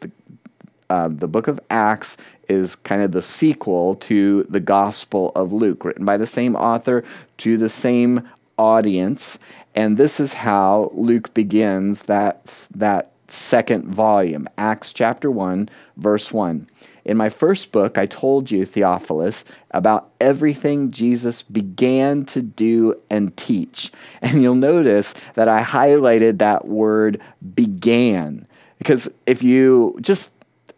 the, 0.00 0.10
uh, 0.88 1.08
the 1.08 1.28
book 1.28 1.46
of 1.46 1.60
Acts 1.68 2.16
is 2.48 2.74
kind 2.74 3.02
of 3.02 3.12
the 3.12 3.20
sequel 3.22 3.94
to 3.96 4.44
the 4.44 4.60
Gospel 4.60 5.32
of 5.36 5.52
Luke, 5.52 5.84
written 5.84 6.06
by 6.06 6.16
the 6.16 6.26
same 6.26 6.56
author 6.56 7.04
to 7.36 7.58
the 7.58 7.68
same 7.68 8.26
audience. 8.56 9.38
And 9.74 9.98
this 9.98 10.18
is 10.18 10.32
how 10.32 10.90
Luke 10.94 11.34
begins 11.34 12.04
that, 12.04 12.46
that 12.74 13.12
second 13.32 13.86
volume, 13.86 14.48
Acts 14.58 14.92
chapter 14.92 15.30
1, 15.30 15.68
verse 15.96 16.32
1. 16.32 16.68
In 17.04 17.16
my 17.16 17.28
first 17.28 17.72
book, 17.72 17.96
I 17.96 18.06
told 18.06 18.50
you, 18.50 18.64
Theophilus, 18.64 19.44
about 19.70 20.10
everything 20.20 20.90
Jesus 20.90 21.42
began 21.42 22.24
to 22.26 22.42
do 22.42 23.00
and 23.08 23.36
teach. 23.36 23.90
And 24.20 24.42
you'll 24.42 24.54
notice 24.54 25.14
that 25.34 25.48
I 25.48 25.62
highlighted 25.62 26.38
that 26.38 26.68
word 26.68 27.20
began. 27.54 28.46
Because 28.78 29.08
if 29.26 29.42
you 29.42 29.96
just 30.00 30.32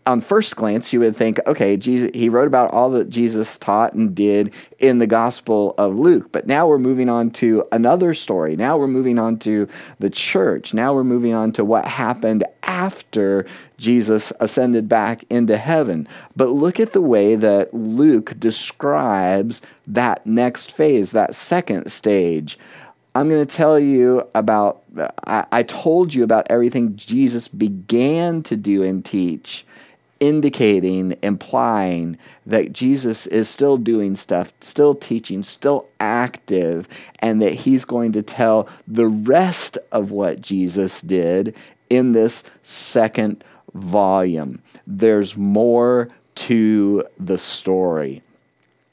on 0.05 0.21
first 0.21 0.57
glance, 0.57 0.93
you 0.93 1.01
would 1.01 1.15
think, 1.15 1.39
okay, 1.47 1.77
Jesus, 1.77 2.11
he 2.13 2.29
wrote 2.29 2.49
about 2.49 2.73
all 2.73 2.91
that 2.91 3.09
Jesus 3.09 3.57
taught 3.57 3.95
and 3.95 4.15
did 4.15 4.53
in 4.81 4.99
the 4.99 5.07
Gospel 5.07 5.75
of 5.79 5.97
Luke. 5.97 6.33
But 6.33 6.47
now 6.47 6.67
we're 6.67 6.79
moving 6.79 7.09
on 7.09 7.31
to 7.33 7.65
another 7.71 8.13
story. 8.13 8.57
Now 8.57 8.77
we're 8.77 8.89
moving 8.89 9.19
on 9.19 9.39
to 9.41 9.69
the 10.01 10.11
church. 10.11 10.75
Now 10.75 10.93
we're 10.93 11.05
moving 11.05 11.35
on 11.35 11.53
to 11.53 11.65
what 11.65 11.87
happened 11.87 12.43
after 12.65 13.47
Jesus 13.79 14.33
ascended 14.41 14.89
back 14.89 15.25
into 15.31 15.57
heaven. 15.57 16.09
But 16.35 16.51
look 16.51 16.81
at 16.81 16.93
the 16.93 17.01
way 17.01 17.37
that 17.37 17.73
Luke 17.73 18.35
describes 18.41 19.63
that 19.87 20.27
next 20.27 20.73
phase, 20.73 21.13
that 21.13 21.37
second 21.37 21.93
stage. 21.93 22.59
I'm 23.15 23.29
going 23.29 23.47
to 23.47 23.57
tell 23.57 23.79
you 23.79 24.27
about, 24.35 24.83
I, 25.27 25.45
I 25.53 25.63
told 25.63 26.15
you 26.15 26.25
about 26.25 26.47
everything 26.51 26.97
Jesus 26.97 27.47
began 27.47 28.43
to 28.45 28.57
do 28.57 28.83
and 28.83 29.05
teach 29.05 29.65
indicating, 30.23 31.17
implying 31.21 32.17
that 32.47 32.73
Jesus 32.73 33.26
is 33.26 33.49
still 33.49 33.76
doing 33.76 34.14
stuff, 34.14 34.52
still 34.61 34.95
teaching, 34.95 35.43
still 35.43 35.88
active, 35.99 36.88
and 37.19 37.43
that 37.43 37.52
he's 37.52 37.85
going 37.85 38.12
to 38.12 38.23
tell 38.23 38.69
the 38.87 39.09
rest 39.09 39.79
of 39.91 40.12
what 40.12 40.41
Jesus 40.41 41.00
did 41.00 41.57
in 41.91 42.12
this 42.12 42.45
second 42.62 43.43
volume. 43.75 44.62
There's 44.87 45.37
more 45.37 46.09
to 46.37 47.02
the 47.19 47.37
story. 47.37 48.23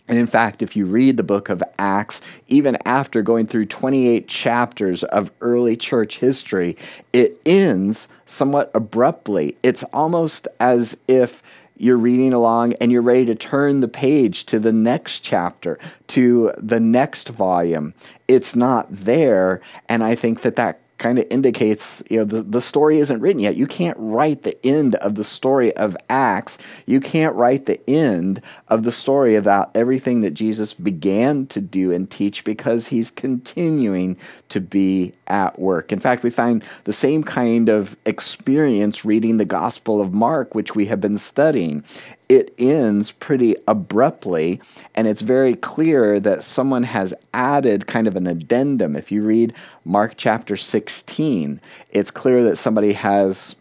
And 0.07 0.17
in 0.17 0.25
fact, 0.25 0.63
if 0.63 0.75
you 0.75 0.87
read 0.87 1.17
the 1.17 1.23
book 1.23 1.49
of 1.49 1.61
Acts, 1.77 2.21
even 2.47 2.75
after 2.85 3.21
going 3.21 3.45
through 3.45 3.67
28 3.67 4.27
chapters 4.27 5.03
of 5.03 5.31
early 5.41 5.77
church 5.77 6.17
history, 6.17 6.75
it 7.13 7.39
ends 7.45 8.07
somewhat 8.29 8.71
abruptly. 8.73 9.57
It's 9.63 9.83
almost 9.85 10.47
as 10.59 10.97
if 11.07 11.41
you're 11.77 11.97
reading 11.97 12.33
along 12.33 12.73
and 12.73 12.91
you're 12.91 13.01
ready 13.01 13.25
to 13.25 13.35
turn 13.35 13.79
the 13.79 13.87
page 13.87 14.45
to 14.45 14.59
the 14.59 14.73
next 14.73 15.21
chapter, 15.21 15.79
to 16.07 16.51
the 16.57 16.79
next 16.79 17.29
volume. 17.29 17.93
It's 18.27 18.55
not 18.55 18.87
there. 18.91 19.61
And 19.87 20.03
I 20.03 20.13
think 20.15 20.41
that 20.41 20.57
that 20.57 20.81
kind 20.97 21.17
of 21.17 21.25
indicates, 21.29 22.03
you 22.09 22.19
know, 22.19 22.25
the, 22.25 22.43
the 22.43 22.61
story 22.61 22.99
isn't 22.99 23.21
written 23.21 23.41
yet. 23.41 23.55
You 23.55 23.65
can't 23.65 23.97
write 23.97 24.43
the 24.43 24.63
end 24.65 24.95
of 24.95 25.15
the 25.15 25.23
story 25.23 25.75
of 25.77 25.97
Acts. 26.09 26.57
You 26.85 26.99
can't 26.99 27.33
write 27.35 27.65
the 27.65 27.79
end 27.89 28.41
of 28.69 28.83
the 28.83 28.91
story 28.91 29.35
about 29.35 29.71
everything 29.75 30.21
that 30.21 30.33
Jesus 30.33 30.73
began 30.73 31.47
to 31.47 31.59
do 31.59 31.91
and 31.91 32.09
teach 32.09 32.43
because 32.43 32.87
he's 32.87 33.11
continuing 33.11 34.17
to 34.49 34.59
be 34.59 35.13
at 35.27 35.57
work. 35.59 35.91
In 35.91 35.99
fact, 35.99 36.23
we 36.23 36.29
find 36.29 36.63
the 36.83 36.93
same 36.93 37.23
kind 37.23 37.69
of 37.69 37.95
experience 38.05 39.03
reading 39.03 39.37
the 39.37 39.45
Gospel 39.45 39.99
of 39.99 40.13
Mark, 40.13 40.53
which 40.53 40.75
we 40.75 40.85
have 40.85 41.01
been 41.01 41.17
studying 41.17 41.83
it 42.29 42.53
ends 42.59 43.11
pretty 43.11 43.55
abruptly, 43.67 44.61
and 44.93 45.07
it's 45.07 45.21
very 45.21 45.55
clear 45.55 46.19
that 46.19 46.43
someone 46.43 46.83
has 46.83 47.11
added 47.33 47.87
kind 47.87 48.07
of 48.07 48.15
an 48.15 48.27
addendum. 48.27 48.95
If 48.95 49.11
you 49.11 49.23
read 49.23 49.51
Mark 49.83 50.13
chapter 50.15 50.55
16, 50.55 51.59
it's 51.89 52.11
clear 52.11 52.43
that 52.43 52.57
somebody 52.57 52.93
has 52.93 53.55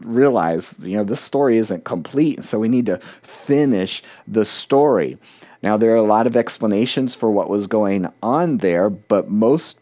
realized, 0.00 0.82
you 0.82 0.96
know, 0.96 1.04
this 1.04 1.20
story 1.20 1.56
isn't 1.58 1.84
complete, 1.84 2.44
so 2.44 2.58
we 2.58 2.68
need 2.68 2.86
to 2.86 2.98
finish 3.22 4.02
the 4.26 4.44
story. 4.44 5.18
Now, 5.62 5.76
there 5.76 5.92
are 5.92 5.96
a 5.96 6.02
lot 6.02 6.26
of 6.26 6.36
explanations 6.36 7.14
for 7.14 7.30
what 7.30 7.50
was 7.50 7.66
going 7.66 8.08
on 8.22 8.58
there, 8.58 8.90
but 8.90 9.30
most 9.30 9.78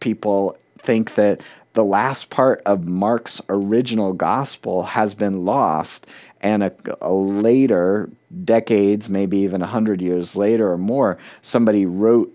people 0.00 0.56
think 0.78 1.14
that 1.14 1.40
the 1.72 1.84
last 1.84 2.30
part 2.30 2.62
of 2.66 2.86
Mark's 2.86 3.40
original 3.48 4.12
gospel 4.12 4.84
has 4.84 5.14
been 5.14 5.44
lost 5.44 6.06
and 6.40 6.62
a, 6.62 6.72
a 7.00 7.12
later, 7.12 8.10
decades, 8.44 9.08
maybe 9.08 9.38
even 9.38 9.62
a 9.62 9.66
hundred 9.66 10.02
years 10.02 10.36
later 10.36 10.70
or 10.70 10.78
more, 10.78 11.18
somebody 11.40 11.86
wrote 11.86 12.32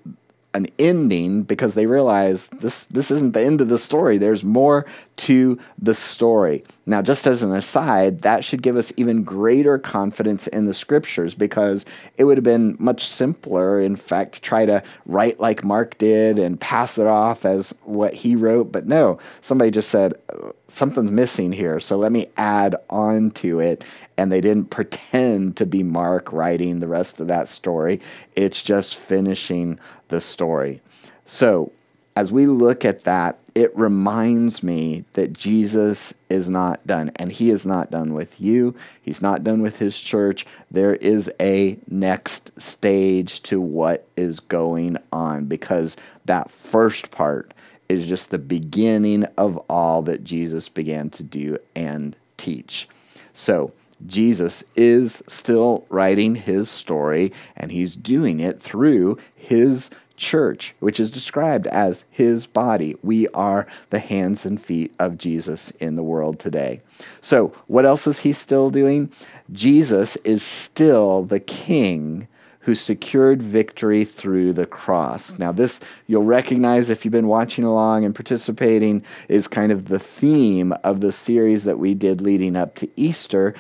an 0.53 0.67
ending 0.79 1.43
because 1.43 1.75
they 1.75 1.85
realize 1.85 2.47
this 2.47 2.85
this 2.85 3.11
isn't 3.11 3.33
the 3.33 3.41
end 3.41 3.61
of 3.61 3.69
the 3.69 3.77
story. 3.77 4.17
There's 4.17 4.43
more 4.43 4.85
to 5.17 5.57
the 5.77 5.93
story. 5.93 6.63
Now, 6.85 7.03
just 7.03 7.27
as 7.27 7.43
an 7.43 7.53
aside, 7.53 8.21
that 8.21 8.43
should 8.43 8.63
give 8.63 8.75
us 8.75 8.91
even 8.97 9.23
greater 9.23 9.77
confidence 9.77 10.47
in 10.47 10.65
the 10.65 10.73
scriptures 10.73 11.35
because 11.35 11.85
it 12.17 12.23
would 12.23 12.37
have 12.37 12.43
been 12.43 12.77
much 12.79 13.05
simpler, 13.05 13.79
in 13.79 13.95
fact, 13.95 14.35
to 14.35 14.41
try 14.41 14.65
to 14.65 14.81
write 15.05 15.39
like 15.39 15.63
Mark 15.63 15.97
did 15.99 16.39
and 16.39 16.59
pass 16.59 16.97
it 16.97 17.05
off 17.05 17.45
as 17.45 17.75
what 17.83 18.13
he 18.13 18.35
wrote. 18.35 18.71
But 18.71 18.87
no, 18.87 19.19
somebody 19.41 19.69
just 19.69 19.89
said, 19.89 20.15
uh, 20.29 20.51
something's 20.67 21.11
missing 21.11 21.51
here, 21.51 21.79
so 21.79 21.95
let 21.97 22.11
me 22.11 22.27
add 22.37 22.75
on 22.89 23.31
to 23.31 23.59
it. 23.59 23.83
And 24.19 24.31
they 24.31 24.41
didn't 24.41 24.69
pretend 24.69 25.57
to 25.57 25.65
be 25.65 25.81
Mark 25.81 26.31
writing 26.33 26.79
the 26.79 26.87
rest 26.87 27.19
of 27.19 27.27
that 27.27 27.47
story, 27.47 28.01
it's 28.35 28.61
just 28.61 28.95
finishing 28.95 29.79
the 30.09 30.21
story. 30.21 30.81
So, 31.25 31.71
as 32.15 32.33
we 32.33 32.47
look 32.47 32.83
at 32.83 33.05
that, 33.05 33.37
it 33.55 33.75
reminds 33.77 34.61
me 34.61 35.05
that 35.13 35.31
Jesus 35.31 36.13
is 36.27 36.49
not 36.49 36.85
done. 36.85 37.11
And 37.15 37.31
he 37.31 37.49
is 37.49 37.65
not 37.65 37.91
done 37.91 38.13
with 38.13 38.41
you, 38.41 38.75
he's 39.01 39.21
not 39.21 39.43
done 39.43 39.61
with 39.61 39.77
his 39.77 39.99
church. 39.99 40.45
There 40.69 40.95
is 40.95 41.31
a 41.39 41.77
next 41.87 42.51
stage 42.61 43.41
to 43.43 43.61
what 43.61 44.05
is 44.17 44.41
going 44.41 44.97
on 45.13 45.45
because 45.45 45.95
that 46.25 46.51
first 46.51 47.09
part 47.09 47.53
is 47.87 48.05
just 48.05 48.31
the 48.31 48.37
beginning 48.37 49.23
of 49.37 49.57
all 49.69 50.01
that 50.01 50.25
Jesus 50.25 50.67
began 50.67 51.09
to 51.11 51.23
do 51.23 51.57
and 51.73 52.17
teach. 52.37 52.89
So, 53.33 53.71
Jesus 54.05 54.63
is 54.75 55.21
still 55.27 55.85
writing 55.89 56.35
his 56.35 56.69
story, 56.69 57.33
and 57.55 57.71
he's 57.71 57.95
doing 57.95 58.39
it 58.39 58.61
through 58.61 59.17
his 59.35 59.89
church, 60.19 60.75
which 60.79 60.99
is 60.99 61.09
described 61.09 61.65
as 61.67 62.03
his 62.11 62.45
body. 62.45 62.95
We 63.01 63.27
are 63.29 63.65
the 63.89 63.99
hands 63.99 64.45
and 64.45 64.61
feet 64.61 64.93
of 64.99 65.17
Jesus 65.17 65.71
in 65.71 65.95
the 65.95 66.03
world 66.03 66.39
today. 66.39 66.81
So, 67.21 67.53
what 67.67 67.85
else 67.85 68.05
is 68.05 68.19
he 68.19 68.33
still 68.33 68.69
doing? 68.69 69.11
Jesus 69.51 70.15
is 70.17 70.43
still 70.43 71.23
the 71.23 71.39
king 71.39 72.27
who 72.61 72.75
secured 72.75 73.41
victory 73.41 74.03
through 74.03 74.53
the 74.53 74.65
cross. 74.65 75.39
Now, 75.39 75.51
this 75.51 75.79
you'll 76.07 76.23
recognize 76.23 76.89
if 76.89 77.05
you've 77.05 77.11
been 77.11 77.27
watching 77.27 77.63
along 77.63 78.03
and 78.03 78.13
participating, 78.13 79.03
is 79.27 79.47
kind 79.47 79.71
of 79.71 79.87
the 79.87 79.97
theme 79.97 80.73
of 80.83 80.99
the 80.99 81.11
series 81.11 81.63
that 81.63 81.79
we 81.79 81.93
did 81.93 82.21
leading 82.21 82.55
up 82.55 82.75
to 82.75 82.89
Easter 82.95 83.55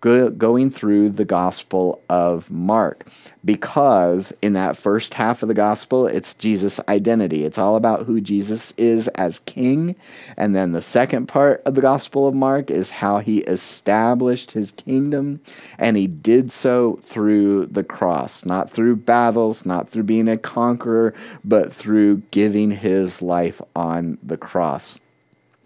go, 0.00 0.30
going 0.30 0.70
through 0.70 1.10
the 1.10 1.24
Gospel 1.24 2.00
of 2.08 2.50
Mark 2.50 3.06
because 3.44 4.32
in 4.42 4.52
that 4.54 4.76
first 4.76 5.14
half 5.14 5.42
of 5.42 5.48
the 5.48 5.54
Gospel, 5.54 6.06
it's 6.06 6.34
Jesus' 6.34 6.80
identity. 6.88 7.44
It's 7.44 7.56
all 7.56 7.76
about 7.76 8.04
who 8.04 8.20
Jesus 8.20 8.72
is 8.76 9.08
as 9.08 9.38
King. 9.40 9.96
And 10.36 10.54
then 10.54 10.72
the 10.72 10.82
second 10.82 11.28
part 11.28 11.62
of 11.64 11.74
the 11.74 11.80
Gospel 11.80 12.26
of 12.26 12.34
Mark 12.34 12.70
is 12.70 12.90
how 12.90 13.20
he 13.20 13.38
established 13.38 14.52
his 14.52 14.72
kingdom. 14.72 15.40
And 15.78 15.96
he 15.96 16.06
did 16.06 16.52
so 16.52 16.98
through 17.02 17.66
the 17.66 17.84
cross, 17.84 18.44
not 18.44 18.70
through 18.70 18.96
battles, 18.96 19.64
not 19.64 19.88
through 19.88 20.02
being 20.02 20.28
a 20.28 20.36
conqueror, 20.36 21.14
but 21.44 21.72
through 21.72 22.22
giving 22.30 22.70
his 22.70 23.22
life 23.22 23.62
on 23.74 24.18
the 24.22 24.36
cross. 24.36 24.98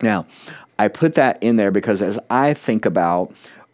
Now, 0.03 0.27
I 0.79 0.89
put 0.89 1.15
that 1.15 1.43
in 1.43 1.57
there 1.57 1.71
because 1.71 2.03
as 2.03 2.19
I 2.29 2.55
think 2.55 2.87
about 2.87 3.33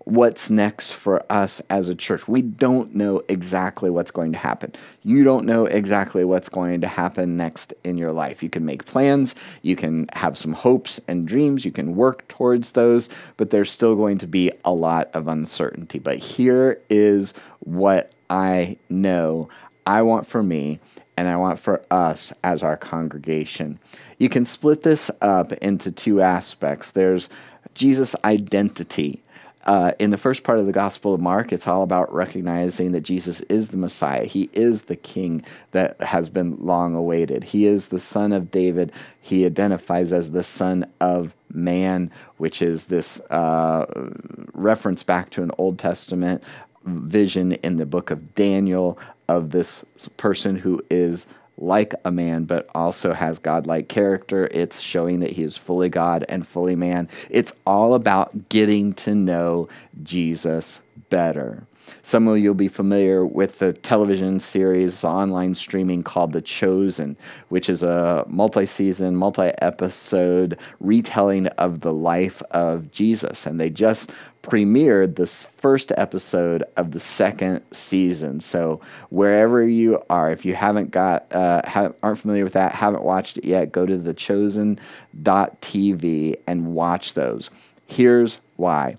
what's 0.09 0.49
next 0.49 0.91
for 0.91 1.23
us 1.31 1.61
as 1.69 1.91
a 1.91 1.95
church. 1.95 2.27
We 2.27 2.41
don't 2.41 2.95
know 2.95 3.21
exactly 3.29 3.91
what's 3.91 4.11
going 4.11 4.33
to 4.33 4.39
happen. 4.39 4.73
You 5.03 5.23
don't 5.23 5.45
know 5.45 5.67
exactly 5.67 6.25
what's 6.25 6.49
going 6.49 6.81
to 6.81 6.89
happen 6.89 7.37
next 7.37 7.75
in 7.85 7.99
your 7.99 8.13
life. 8.13 8.43
You 8.43 8.49
can 8.49 8.65
make 8.65 8.87
plans, 8.87 9.35
you 9.61 9.77
can 9.77 10.09
have 10.15 10.39
some 10.39 10.55
hopes 10.55 10.99
and 11.09 11.29
dreams, 11.29 11.67
you 11.67 11.71
can 11.71 11.95
work 11.95 12.27
towards 12.27 12.73
those, 12.73 13.11
but 13.37 13.51
there's 13.51 13.71
still 13.71 13.97
going 13.97 14.17
to 14.19 14.27
be 14.27 14.51
a 14.65 14.73
lot 14.73 15.11
of 15.13 15.29
uncertainty. 15.29 15.99
But 15.99 16.17
here 16.17 16.81
is 16.89 17.35
what 17.61 18.11
I 18.31 18.79
know 18.89 19.51
I 19.87 20.01
want 20.01 20.27
for 20.27 20.43
me 20.43 20.81
and 21.19 21.29
I 21.29 21.37
want 21.37 21.59
for 21.59 21.83
us 21.91 22.33
as 22.43 22.63
our 22.63 22.79
congregation. 22.79 23.79
You 24.17 24.31
can 24.31 24.47
split 24.47 24.85
this 24.85 25.11
up 25.21 25.53
into 25.53 25.93
two 25.93 26.23
aspects. 26.23 26.93
There's 26.93 27.29
Jesus' 27.75 28.17
identity 28.25 29.23
uh, 29.69 29.93
in 29.99 30.09
the 30.11 30.17
first 30.17 30.45
part 30.45 30.59
of 30.59 30.65
the 30.65 30.73
Gospel 30.73 31.13
of 31.13 31.21
Mark, 31.21 31.53
it's 31.53 31.69
all 31.69 31.83
about 31.83 32.11
recognizing 32.11 32.93
that 32.93 33.03
Jesus 33.03 33.43
is 33.43 33.69
the 33.69 33.77
Messiah. 33.77 34.25
He 34.25 34.49
is 34.55 34.85
the 34.85 34.97
King 34.97 35.45
that 35.73 36.01
has 36.01 36.31
been 36.31 36.57
long 36.59 36.95
awaited. 36.95 37.45
He 37.45 37.67
is 37.67 37.89
the 37.89 38.01
Son 38.01 38.33
of 38.33 38.51
David. 38.51 38.91
He 39.21 39.45
identifies 39.45 40.11
as 40.11 40.31
the 40.31 40.43
Son 40.43 40.91
of 41.03 41.37
Man, 41.53 42.11
which 42.39 42.63
is 42.63 42.87
this 42.87 43.21
uh, 43.29 43.85
reference 44.55 45.03
back 45.03 45.29
to 45.33 45.43
an 45.43 45.51
Old 45.59 45.79
Testament 45.79 46.43
vision 46.87 47.53
in 47.53 47.77
the 47.77 47.85
book 47.85 48.11
of 48.11 48.35
Daniel 48.35 48.99
of 49.29 49.51
this 49.51 49.85
person 50.17 50.57
who 50.57 50.83
is 50.89 51.27
like 51.59 51.93
a 52.05 52.11
man, 52.11 52.45
but 52.45 52.69
also 52.75 53.13
has 53.13 53.39
godlike 53.39 53.89
character. 53.89 54.49
It's 54.53 54.81
showing 54.81 55.21
that 55.21 55.33
he 55.33 55.43
is 55.43 55.57
fully 55.57 55.89
God 55.89 56.25
and 56.29 56.47
fully 56.47 56.77
man. 56.77 57.09
It's 57.29 57.55
all 57.67 57.95
about 57.95 58.49
getting 58.49 58.95
to 58.95 59.15
know 59.15 59.69
Jesus 60.03 60.81
better. 61.11 61.67
Some 62.03 62.29
of 62.29 62.39
you 62.39 62.51
will 62.51 62.55
be 62.55 62.69
familiar 62.69 63.25
with 63.27 63.59
the 63.59 63.73
television 63.73 64.41
series 64.41 65.05
online 65.05 65.55
streaming 65.55 66.03
called 66.03 66.33
The 66.33 66.43
Chosen, 66.43 67.17
which 67.49 67.69
is 67.69 67.83
a 67.83 68.25
multi 68.29 68.67
season, 68.67 69.17
multi 69.17 69.51
episode 69.63 70.59
retelling 70.81 71.47
of 71.49 71.81
the 71.81 71.93
life 71.93 72.43
of 72.51 72.91
Jesus. 72.91 73.47
And 73.47 73.61
they 73.61 73.71
just 73.71 74.11
premiered 74.43 75.17
this 75.17 75.47
first 75.57 75.93
episode 75.97 76.65
of 76.77 76.93
the 76.93 77.01
second 77.01 77.63
season. 77.73 78.41
So 78.41 78.81
wherever 79.11 79.63
you 79.63 80.03
are, 80.09 80.31
if 80.31 80.45
you 80.45 80.55
haven't 80.55 80.91
got 80.91 81.27
uh, 81.35 81.93
aren't 82.03 82.19
familiar 82.19 82.45
with 82.45 82.55
that, 82.55 82.73
haven't 82.73 83.03
watched 83.03 83.37
it 83.37 83.45
yet, 83.45 83.73
go 83.73 83.85
to 83.85 83.99
thechosen.tv 83.99 84.79
and 86.47 86.75
watch 86.75 87.15
those. 87.15 87.51
Here's 87.87 88.41
why. 88.57 88.97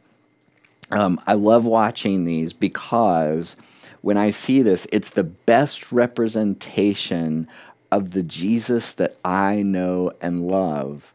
Um, 0.92 1.22
I 1.28 1.34
love 1.34 1.66
watching 1.66 2.26
these 2.26 2.54
because 2.54 3.58
when 4.02 4.18
I 4.18 4.30
see 4.30 4.62
this, 4.62 4.88
it's 4.92 5.12
the 5.12 5.24
best 5.24 5.92
representation 5.92 7.48
of 7.92 8.12
the 8.12 8.24
Jesus 8.24 8.94
that 8.94 9.16
I 9.24 9.62
know 9.62 10.12
and 10.22 10.48
love 10.48 11.14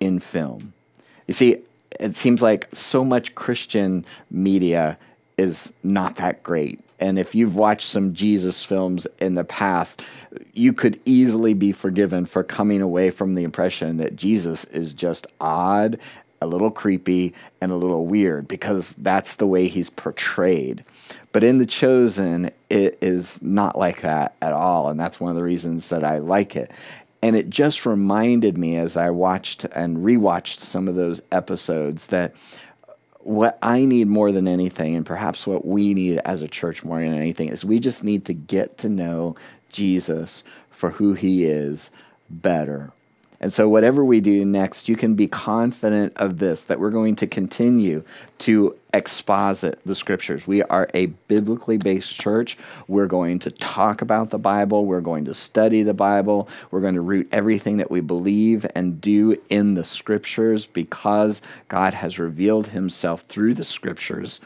in 0.00 0.20
film. 0.20 0.72
You 1.26 1.34
see, 1.34 1.58
it 1.98 2.16
seems 2.16 2.42
like 2.42 2.68
so 2.74 3.04
much 3.04 3.34
Christian 3.34 4.04
media 4.30 4.98
is 5.38 5.72
not 5.82 6.16
that 6.16 6.42
great. 6.42 6.80
And 7.00 7.18
if 7.18 7.34
you've 7.34 7.56
watched 7.56 7.88
some 7.88 8.14
Jesus 8.14 8.64
films 8.64 9.06
in 9.18 9.34
the 9.34 9.44
past, 9.44 10.02
you 10.52 10.72
could 10.72 11.00
easily 11.04 11.52
be 11.52 11.72
forgiven 11.72 12.26
for 12.26 12.44
coming 12.44 12.80
away 12.80 13.10
from 13.10 13.34
the 13.34 13.42
impression 13.42 13.96
that 13.96 14.14
Jesus 14.14 14.64
is 14.66 14.92
just 14.92 15.26
odd, 15.40 15.98
a 16.42 16.46
little 16.46 16.70
creepy, 16.70 17.34
and 17.60 17.72
a 17.72 17.76
little 17.76 18.06
weird 18.06 18.48
because 18.48 18.94
that's 18.98 19.36
the 19.36 19.46
way 19.46 19.68
he's 19.68 19.88
portrayed. 19.88 20.84
But 21.32 21.44
in 21.44 21.58
The 21.58 21.66
Chosen, 21.66 22.50
it 22.68 22.98
is 23.00 23.40
not 23.40 23.78
like 23.78 24.02
that 24.02 24.34
at 24.42 24.52
all. 24.52 24.88
And 24.88 25.00
that's 25.00 25.18
one 25.18 25.30
of 25.30 25.36
the 25.36 25.42
reasons 25.42 25.88
that 25.88 26.04
I 26.04 26.18
like 26.18 26.56
it. 26.56 26.70
And 27.22 27.36
it 27.36 27.48
just 27.48 27.86
reminded 27.86 28.58
me 28.58 28.76
as 28.76 28.96
I 28.96 29.10
watched 29.10 29.64
and 29.64 29.98
rewatched 29.98 30.58
some 30.58 30.88
of 30.88 30.96
those 30.96 31.22
episodes 31.30 32.08
that 32.08 32.34
what 33.20 33.56
I 33.62 33.84
need 33.84 34.08
more 34.08 34.32
than 34.32 34.48
anything, 34.48 34.96
and 34.96 35.06
perhaps 35.06 35.46
what 35.46 35.64
we 35.64 35.94
need 35.94 36.18
as 36.24 36.42
a 36.42 36.48
church 36.48 36.82
more 36.82 36.98
than 36.98 37.14
anything, 37.14 37.48
is 37.48 37.64
we 37.64 37.78
just 37.78 38.02
need 38.02 38.24
to 38.24 38.34
get 38.34 38.78
to 38.78 38.88
know 38.88 39.36
Jesus 39.70 40.42
for 40.70 40.90
who 40.90 41.14
he 41.14 41.44
is 41.44 41.90
better. 42.28 42.92
And 43.42 43.52
so, 43.52 43.68
whatever 43.68 44.04
we 44.04 44.20
do 44.20 44.44
next, 44.44 44.88
you 44.88 44.96
can 44.96 45.14
be 45.14 45.26
confident 45.26 46.16
of 46.16 46.38
this 46.38 46.62
that 46.64 46.78
we're 46.78 46.90
going 46.90 47.16
to 47.16 47.26
continue 47.26 48.04
to 48.38 48.78
exposit 48.94 49.80
the 49.84 49.96
scriptures. 49.96 50.46
We 50.46 50.62
are 50.62 50.88
a 50.94 51.06
biblically 51.06 51.76
based 51.76 52.20
church. 52.20 52.56
We're 52.86 53.08
going 53.08 53.40
to 53.40 53.50
talk 53.50 54.00
about 54.00 54.30
the 54.30 54.38
Bible. 54.38 54.86
We're 54.86 55.00
going 55.00 55.24
to 55.24 55.34
study 55.34 55.82
the 55.82 55.92
Bible. 55.92 56.48
We're 56.70 56.82
going 56.82 56.94
to 56.94 57.00
root 57.00 57.28
everything 57.32 57.78
that 57.78 57.90
we 57.90 58.00
believe 58.00 58.64
and 58.76 59.00
do 59.00 59.36
in 59.50 59.74
the 59.74 59.84
scriptures 59.84 60.64
because 60.66 61.42
God 61.66 61.94
has 61.94 62.20
revealed 62.20 62.68
himself 62.68 63.22
through 63.22 63.54
the 63.54 63.64
scriptures. 63.64 64.40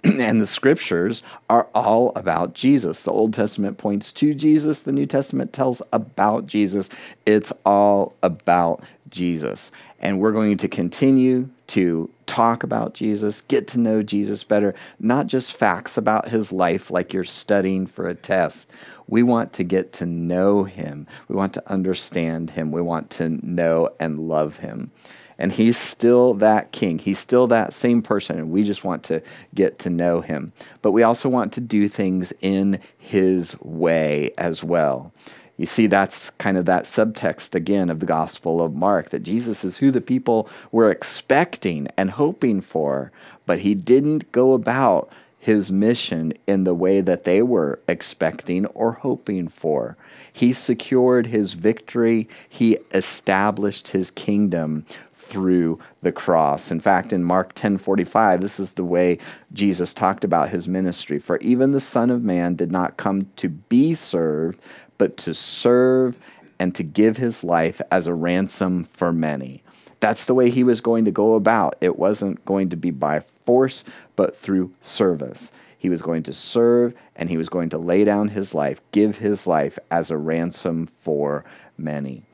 and 0.04 0.40
the 0.40 0.46
scriptures 0.46 1.22
are 1.50 1.66
all 1.74 2.12
about 2.14 2.54
Jesus. 2.54 3.02
The 3.02 3.10
Old 3.10 3.34
Testament 3.34 3.78
points 3.78 4.12
to 4.12 4.34
Jesus, 4.34 4.80
the 4.80 4.92
New 4.92 5.06
Testament 5.06 5.52
tells 5.52 5.82
about 5.92 6.46
Jesus. 6.46 6.88
It's 7.26 7.52
all 7.64 8.14
about 8.22 8.82
Jesus. 9.08 9.72
And 10.00 10.20
we're 10.20 10.32
going 10.32 10.56
to 10.58 10.68
continue 10.68 11.48
to 11.68 12.10
talk 12.26 12.62
about 12.62 12.94
Jesus, 12.94 13.40
get 13.40 13.66
to 13.68 13.80
know 13.80 14.02
Jesus 14.02 14.44
better, 14.44 14.74
not 15.00 15.26
just 15.26 15.52
facts 15.52 15.96
about 15.96 16.28
his 16.28 16.52
life 16.52 16.90
like 16.90 17.12
you're 17.12 17.24
studying 17.24 17.86
for 17.86 18.08
a 18.08 18.14
test. 18.14 18.70
We 19.08 19.22
want 19.22 19.52
to 19.54 19.64
get 19.64 19.92
to 19.94 20.06
know 20.06 20.64
him. 20.64 21.06
We 21.26 21.34
want 21.34 21.54
to 21.54 21.70
understand 21.70 22.50
him. 22.50 22.70
We 22.70 22.82
want 22.82 23.10
to 23.12 23.30
know 23.44 23.90
and 23.98 24.28
love 24.28 24.58
him 24.58 24.92
and 25.38 25.52
he's 25.52 25.78
still 25.78 26.34
that 26.34 26.72
king. 26.72 26.98
He's 26.98 27.18
still 27.18 27.46
that 27.48 27.72
same 27.72 28.02
person, 28.02 28.38
and 28.38 28.50
we 28.50 28.64
just 28.64 28.84
want 28.84 29.04
to 29.04 29.22
get 29.54 29.78
to 29.80 29.90
know 29.90 30.20
him. 30.20 30.52
But 30.82 30.92
we 30.92 31.02
also 31.02 31.28
want 31.28 31.52
to 31.54 31.60
do 31.60 31.88
things 31.88 32.32
in 32.40 32.80
his 32.98 33.58
way 33.60 34.32
as 34.36 34.64
well. 34.64 35.12
You 35.56 35.66
see, 35.66 35.88
that's 35.88 36.30
kind 36.30 36.56
of 36.56 36.66
that 36.66 36.84
subtext 36.84 37.54
again 37.54 37.90
of 37.90 37.98
the 38.00 38.06
Gospel 38.06 38.62
of 38.62 38.74
Mark 38.74 39.10
that 39.10 39.24
Jesus 39.24 39.64
is 39.64 39.78
who 39.78 39.90
the 39.90 40.00
people 40.00 40.48
were 40.70 40.90
expecting 40.90 41.88
and 41.96 42.12
hoping 42.12 42.60
for, 42.60 43.10
but 43.44 43.60
he 43.60 43.74
didn't 43.74 44.30
go 44.30 44.52
about 44.52 45.10
his 45.40 45.70
mission 45.70 46.32
in 46.46 46.64
the 46.64 46.74
way 46.74 47.00
that 47.00 47.24
they 47.24 47.42
were 47.42 47.78
expecting 47.88 48.66
or 48.66 48.92
hoping 48.92 49.48
for. 49.48 49.96
He 50.32 50.52
secured 50.52 51.26
his 51.26 51.54
victory, 51.54 52.28
he 52.48 52.78
established 52.92 53.88
his 53.88 54.10
kingdom 54.10 54.84
through 55.28 55.78
the 56.02 56.10
cross. 56.10 56.70
In 56.70 56.80
fact, 56.80 57.12
in 57.12 57.22
Mark 57.22 57.54
10:45, 57.54 58.40
this 58.40 58.58
is 58.58 58.74
the 58.74 58.84
way 58.84 59.18
Jesus 59.52 59.92
talked 59.92 60.24
about 60.24 60.50
his 60.50 60.66
ministry. 60.66 61.18
For 61.18 61.36
even 61.38 61.72
the 61.72 61.80
Son 61.80 62.10
of 62.10 62.24
Man 62.24 62.54
did 62.54 62.72
not 62.72 62.96
come 62.96 63.28
to 63.36 63.48
be 63.48 63.94
served, 63.94 64.60
but 64.96 65.16
to 65.18 65.34
serve 65.34 66.18
and 66.58 66.74
to 66.74 66.82
give 66.82 67.18
his 67.18 67.44
life 67.44 67.80
as 67.90 68.06
a 68.06 68.14
ransom 68.14 68.84
for 68.92 69.12
many. 69.12 69.62
That's 70.00 70.24
the 70.24 70.34
way 70.34 70.50
he 70.50 70.64
was 70.64 70.80
going 70.80 71.04
to 71.04 71.10
go 71.10 71.34
about. 71.34 71.76
It 71.80 71.98
wasn't 71.98 72.44
going 72.44 72.70
to 72.70 72.76
be 72.76 72.90
by 72.90 73.20
force, 73.44 73.84
but 74.16 74.36
through 74.36 74.72
service. 74.80 75.52
He 75.76 75.88
was 75.88 76.02
going 76.02 76.24
to 76.24 76.34
serve 76.34 76.94
and 77.14 77.28
he 77.28 77.36
was 77.36 77.48
going 77.48 77.68
to 77.70 77.78
lay 77.78 78.04
down 78.04 78.28
his 78.28 78.54
life, 78.54 78.80
give 78.90 79.18
his 79.18 79.46
life 79.46 79.78
as 79.90 80.10
a 80.10 80.16
ransom 80.16 80.86
for 81.00 81.44
many 81.76 82.27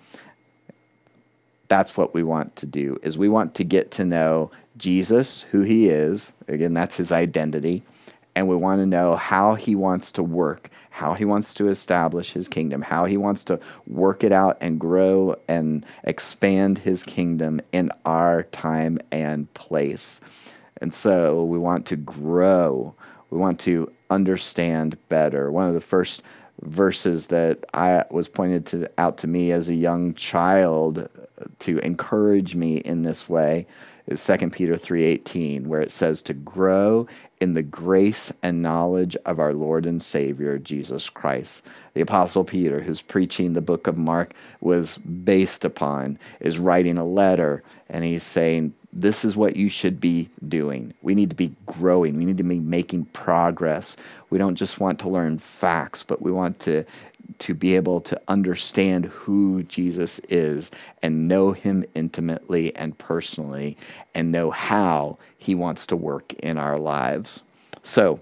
that's 1.75 1.97
what 1.97 2.15
we 2.15 2.23
want 2.23 2.55
to 2.55 2.67
do 2.67 2.97
is 3.03 3.19
we 3.19 3.29
want 3.29 3.57
to 3.57 3.65
get 3.65 3.91
to 3.91 4.05
know 4.05 4.49
Jesus, 4.77 5.41
who 5.51 5.63
he 5.63 5.89
is. 5.89 6.31
Again, 6.47 6.73
that's 6.73 6.97
his 6.97 7.11
identity. 7.11 7.83
And 8.37 8.47
we 8.47 8.55
want 8.55 8.81
to 8.81 8.87
know 8.87 9.17
how 9.17 9.57
he 9.57 9.75
wants 9.75 10.13
to 10.13 10.23
work, 10.23 10.71
how 10.91 11.15
he 11.15 11.25
wants 11.25 11.53
to 11.55 11.69
establish 11.69 12.31
his 12.31 12.47
kingdom, 12.47 12.81
how 12.83 13.07
he 13.07 13.17
wants 13.17 13.43
to 13.47 13.59
work 13.89 14.23
it 14.23 14.31
out 14.31 14.57
and 14.61 14.79
grow 14.79 15.35
and 15.49 15.85
expand 16.05 16.79
his 16.79 17.03
kingdom 17.03 17.61
in 17.73 17.91
our 18.05 18.45
time 18.45 19.01
and 19.11 19.53
place. 19.55 20.21
And 20.81 20.95
so 20.95 21.43
we 21.43 21.59
want 21.59 21.87
to 21.87 21.97
grow. 21.97 22.95
We 23.31 23.39
want 23.39 23.59
to 23.61 23.91
understand 24.11 24.97
better. 25.09 25.51
One 25.51 25.67
of 25.67 25.75
the 25.75 25.81
first 25.81 26.23
verses 26.63 27.29
that 27.29 27.65
I 27.75 28.05
was 28.11 28.29
pointed 28.29 28.67
to 28.67 28.91
out 28.99 29.19
to 29.19 29.27
me 29.27 29.53
as 29.53 29.69
a 29.69 29.75
young 29.75 30.15
child 30.15 31.09
to 31.61 31.79
encourage 31.79 32.55
me 32.55 32.79
in 32.79 33.03
this 33.03 33.29
way 33.29 33.67
is 34.07 34.21
2 34.21 34.51
Peter 34.51 34.77
3:18 34.77 35.67
where 35.67 35.81
it 35.81 35.91
says 35.91 36.23
to 36.23 36.35
grow 36.35 37.07
in 37.41 37.55
the 37.55 37.63
grace 37.63 38.33
and 38.43 38.63
knowledge 38.63 39.17
of 39.27 39.39
our 39.39 39.53
Lord 39.53 39.87
and 39.87 40.01
Savior 40.03 40.59
Jesus 40.59 41.09
Christ. 41.09 41.63
The 41.95 42.01
apostle 42.01 42.45
Peter 42.45 42.81
who's 42.81 43.03
preaching 43.03 43.53
the 43.53 43.61
book 43.61 43.87
of 43.87 43.97
Mark 43.97 44.35
was 44.61 44.99
based 44.99 45.65
upon 45.65 46.19
is 46.41 46.59
writing 46.59 46.99
a 46.99 47.05
letter 47.05 47.63
and 47.89 48.05
he's 48.05 48.23
saying 48.23 48.75
this 48.95 49.25
is 49.25 49.37
what 49.37 49.57
you 49.57 49.69
should 49.69 50.01
be 50.01 50.31
doing. 50.47 50.95
We 51.03 51.15
need 51.15 51.31
to 51.31 51.37
be 51.37 51.55
growing. 51.67 52.17
We 52.17 52.25
need 52.25 52.39
to 52.39 52.45
be 52.45 52.61
making 52.61 53.07
progress. 53.07 53.97
We 54.31 54.39
don't 54.39 54.55
just 54.55 54.79
want 54.79 55.01
to 55.01 55.09
learn 55.09 55.39
facts, 55.39 56.03
but 56.03 56.23
we 56.23 56.31
want 56.31 56.61
to 56.61 56.85
to 57.39 57.55
be 57.55 57.75
able 57.75 58.01
to 58.03 58.21
understand 58.29 59.07
who 59.07 59.63
Jesus 59.63 60.19
is 60.29 60.71
and 61.03 61.27
know 61.27 61.53
him 61.53 61.85
intimately 61.95 62.75
and 62.77 62.97
personally 62.99 63.79
and 64.15 64.31
know 64.31 64.51
how 64.51 65.17
he 65.39 65.55
wants 65.55 65.87
to 65.87 65.97
work 65.97 66.35
in 66.35 66.59
our 66.59 66.79
lives. 66.79 67.43
So, 67.83 68.21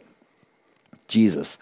Jesus 1.09 1.59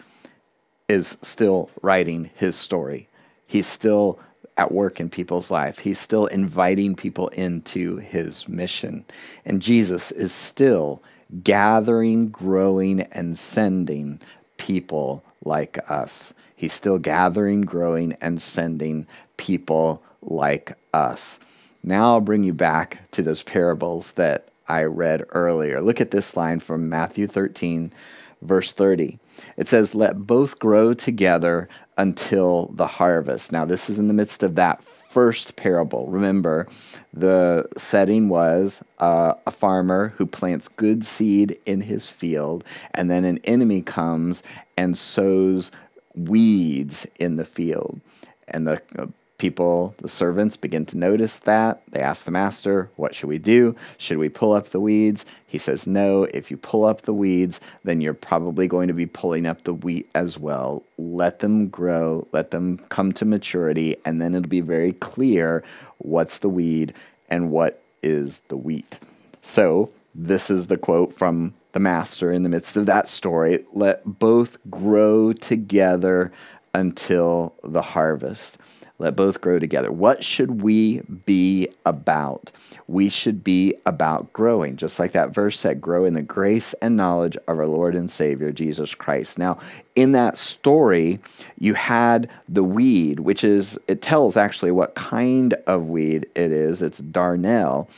is 0.86 1.18
still 1.22 1.70
writing 1.82 2.30
his 2.34 2.56
story. 2.56 3.08
He's 3.46 3.66
still 3.66 4.18
at 4.60 4.72
work 4.72 5.00
in 5.00 5.08
people's 5.08 5.50
life. 5.50 5.78
He's 5.78 5.98
still 5.98 6.26
inviting 6.26 6.94
people 6.94 7.28
into 7.28 7.96
his 7.96 8.46
mission. 8.46 9.06
And 9.46 9.62
Jesus 9.62 10.12
is 10.12 10.32
still 10.32 11.02
gathering, 11.42 12.28
growing, 12.28 13.00
and 13.00 13.38
sending 13.38 14.20
people 14.58 15.24
like 15.42 15.78
us. 15.90 16.34
He's 16.54 16.74
still 16.74 16.98
gathering, 16.98 17.62
growing, 17.62 18.18
and 18.20 18.42
sending 18.42 19.06
people 19.38 20.02
like 20.20 20.76
us. 20.92 21.38
Now 21.82 22.12
I'll 22.12 22.20
bring 22.20 22.44
you 22.44 22.52
back 22.52 23.10
to 23.12 23.22
those 23.22 23.42
parables 23.42 24.12
that 24.12 24.48
I 24.68 24.82
read 24.82 25.24
earlier. 25.30 25.80
Look 25.80 26.02
at 26.02 26.10
this 26.10 26.36
line 26.36 26.60
from 26.60 26.90
Matthew 26.90 27.26
13, 27.26 27.94
verse 28.42 28.74
30. 28.74 29.18
It 29.56 29.68
says, 29.68 29.94
Let 29.94 30.26
both 30.26 30.58
grow 30.58 30.92
together 30.92 31.70
until 32.00 32.70
the 32.72 32.86
harvest. 32.86 33.52
Now, 33.52 33.66
this 33.66 33.90
is 33.90 33.98
in 33.98 34.08
the 34.08 34.14
midst 34.14 34.42
of 34.42 34.54
that 34.54 34.82
first 34.82 35.56
parable. 35.56 36.06
Remember, 36.06 36.66
the 37.12 37.68
setting 37.76 38.30
was 38.30 38.82
uh, 39.00 39.34
a 39.46 39.50
farmer 39.50 40.14
who 40.16 40.24
plants 40.24 40.66
good 40.66 41.04
seed 41.04 41.58
in 41.66 41.82
his 41.82 42.08
field, 42.08 42.64
and 42.94 43.10
then 43.10 43.26
an 43.26 43.38
enemy 43.44 43.82
comes 43.82 44.42
and 44.78 44.96
sows 44.96 45.70
weeds 46.14 47.06
in 47.18 47.36
the 47.36 47.44
field. 47.44 48.00
And 48.48 48.66
the 48.66 48.80
uh, 48.98 49.08
people, 49.40 49.94
the 50.02 50.08
servants, 50.08 50.54
begin 50.54 50.84
to 50.84 50.98
notice 50.98 51.38
that. 51.38 51.82
They 51.90 52.00
ask 52.00 52.24
the 52.24 52.30
master, 52.30 52.90
What 52.96 53.14
should 53.14 53.28
we 53.28 53.38
do? 53.38 53.74
Should 53.96 54.18
we 54.18 54.28
pull 54.28 54.52
up 54.52 54.68
the 54.68 54.78
weeds? 54.78 55.24
He 55.46 55.58
says, 55.58 55.86
No, 55.86 56.24
if 56.24 56.50
you 56.50 56.56
pull 56.56 56.84
up 56.84 57.02
the 57.02 57.14
weeds, 57.14 57.58
then 57.82 58.00
you're 58.00 58.14
probably 58.14 58.68
going 58.68 58.88
to 58.88 58.94
be 58.94 59.06
pulling 59.06 59.46
up 59.46 59.64
the 59.64 59.74
wheat 59.74 60.08
as 60.14 60.38
well. 60.38 60.84
Let 60.98 61.40
them 61.40 61.68
grow, 61.68 62.28
let 62.32 62.50
them 62.50 62.78
come 62.90 63.12
to 63.14 63.24
maturity, 63.24 63.96
and 64.04 64.20
then 64.20 64.34
it'll 64.34 64.48
be 64.48 64.60
very 64.60 64.92
clear 64.92 65.64
what's 65.98 66.38
the 66.38 66.50
weed 66.50 66.92
and 67.30 67.50
what 67.50 67.82
is 68.02 68.42
the 68.48 68.56
wheat. 68.56 68.98
So, 69.42 69.90
this 70.14 70.50
is 70.50 70.66
the 70.66 70.76
quote 70.76 71.14
from 71.14 71.54
the 71.72 71.80
master 71.80 72.30
in 72.30 72.42
the 72.42 72.48
midst 72.48 72.76
of 72.76 72.86
that 72.86 73.08
story 73.08 73.64
let 73.72 74.02
both 74.04 74.58
grow 74.68 75.32
together 75.32 76.32
until 76.74 77.54
the 77.62 77.82
harvest. 77.82 78.58
Let 79.00 79.16
both 79.16 79.40
grow 79.40 79.58
together. 79.58 79.90
What 79.90 80.22
should 80.22 80.60
we 80.60 81.00
be 81.24 81.68
about? 81.86 82.52
We 82.86 83.08
should 83.08 83.42
be 83.42 83.74
about 83.86 84.30
growing, 84.34 84.76
just 84.76 84.98
like 84.98 85.12
that 85.12 85.34
verse 85.34 85.58
said 85.58 85.80
grow 85.80 86.04
in 86.04 86.12
the 86.12 86.20
grace 86.20 86.74
and 86.82 86.98
knowledge 86.98 87.36
of 87.48 87.58
our 87.58 87.66
Lord 87.66 87.94
and 87.94 88.10
Savior, 88.10 88.52
Jesus 88.52 88.94
Christ. 88.94 89.38
Now, 89.38 89.58
in 89.96 90.12
that 90.12 90.36
story, 90.36 91.18
you 91.58 91.72
had 91.72 92.28
the 92.46 92.62
weed, 92.62 93.20
which 93.20 93.42
is, 93.42 93.78
it 93.88 94.02
tells 94.02 94.36
actually 94.36 94.70
what 94.70 94.94
kind 94.96 95.54
of 95.66 95.88
weed 95.88 96.26
it 96.34 96.52
is. 96.52 96.82
It's 96.82 97.00
darnel. 97.00 97.88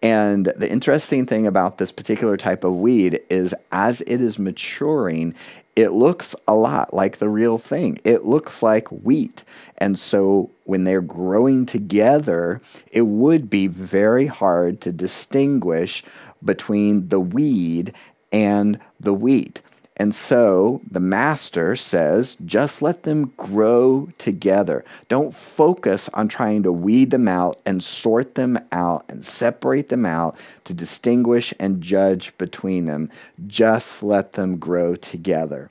And 0.00 0.46
the 0.56 0.70
interesting 0.70 1.26
thing 1.26 1.46
about 1.46 1.78
this 1.78 1.92
particular 1.92 2.36
type 2.36 2.62
of 2.62 2.76
weed 2.76 3.20
is 3.30 3.54
as 3.70 4.00
it 4.02 4.20
is 4.20 4.38
maturing, 4.38 5.34
it 5.74 5.92
looks 5.92 6.34
a 6.46 6.54
lot 6.54 6.92
like 6.92 7.18
the 7.18 7.28
real 7.28 7.58
thing. 7.58 7.98
It 8.04 8.24
looks 8.24 8.62
like 8.62 8.88
wheat. 8.88 9.42
And 9.78 9.98
so 9.98 10.50
when 10.64 10.84
they're 10.84 11.00
growing 11.00 11.66
together, 11.66 12.60
it 12.90 13.02
would 13.02 13.48
be 13.48 13.66
very 13.66 14.26
hard 14.26 14.80
to 14.82 14.92
distinguish 14.92 16.04
between 16.44 17.08
the 17.08 17.20
weed 17.20 17.94
and 18.30 18.78
the 19.00 19.14
wheat. 19.14 19.60
And 20.02 20.16
so 20.16 20.80
the 20.90 20.98
master 20.98 21.76
says, 21.76 22.36
just 22.44 22.82
let 22.82 23.04
them 23.04 23.32
grow 23.36 24.08
together. 24.18 24.84
Don't 25.08 25.32
focus 25.32 26.10
on 26.12 26.26
trying 26.26 26.64
to 26.64 26.72
weed 26.72 27.12
them 27.12 27.28
out 27.28 27.60
and 27.64 27.84
sort 27.84 28.34
them 28.34 28.58
out 28.72 29.04
and 29.08 29.24
separate 29.24 29.90
them 29.90 30.04
out 30.04 30.36
to 30.64 30.74
distinguish 30.74 31.54
and 31.60 31.80
judge 31.80 32.36
between 32.36 32.86
them. 32.86 33.10
Just 33.46 34.02
let 34.02 34.32
them 34.32 34.56
grow 34.56 34.96
together 34.96 35.70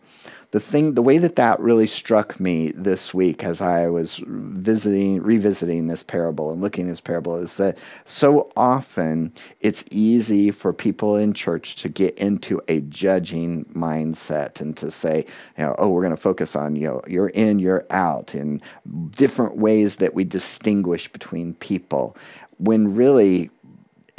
the 0.51 0.59
thing, 0.59 0.95
the 0.95 1.01
way 1.01 1.17
that 1.17 1.37
that 1.37 1.59
really 1.61 1.87
struck 1.87 2.37
me 2.39 2.71
this 2.75 3.13
week 3.13 3.43
as 3.43 3.61
I 3.61 3.87
was 3.87 4.21
visiting, 4.25 5.21
revisiting 5.21 5.87
this 5.87 6.03
parable 6.03 6.51
and 6.51 6.61
looking 6.61 6.87
at 6.87 6.91
this 6.91 7.01
parable 7.01 7.37
is 7.37 7.55
that 7.55 7.77
so 8.03 8.51
often 8.57 9.31
it's 9.61 9.85
easy 9.91 10.51
for 10.51 10.73
people 10.73 11.15
in 11.15 11.33
church 11.33 11.77
to 11.77 11.89
get 11.89 12.17
into 12.17 12.61
a 12.67 12.81
judging 12.81 13.63
mindset 13.65 14.59
and 14.59 14.75
to 14.77 14.91
say, 14.91 15.25
you 15.57 15.63
know, 15.63 15.73
oh, 15.77 15.87
we're 15.87 16.01
going 16.01 16.11
to 16.11 16.17
focus 16.17 16.53
on, 16.53 16.75
you 16.75 16.87
know, 16.87 17.01
you're 17.07 17.29
in, 17.29 17.59
you're 17.59 17.85
out, 17.89 18.35
in 18.35 18.61
different 19.11 19.55
ways 19.55 19.95
that 19.97 20.13
we 20.13 20.25
distinguish 20.25 21.09
between 21.13 21.53
people. 21.55 22.17
When 22.57 22.93
really 22.93 23.49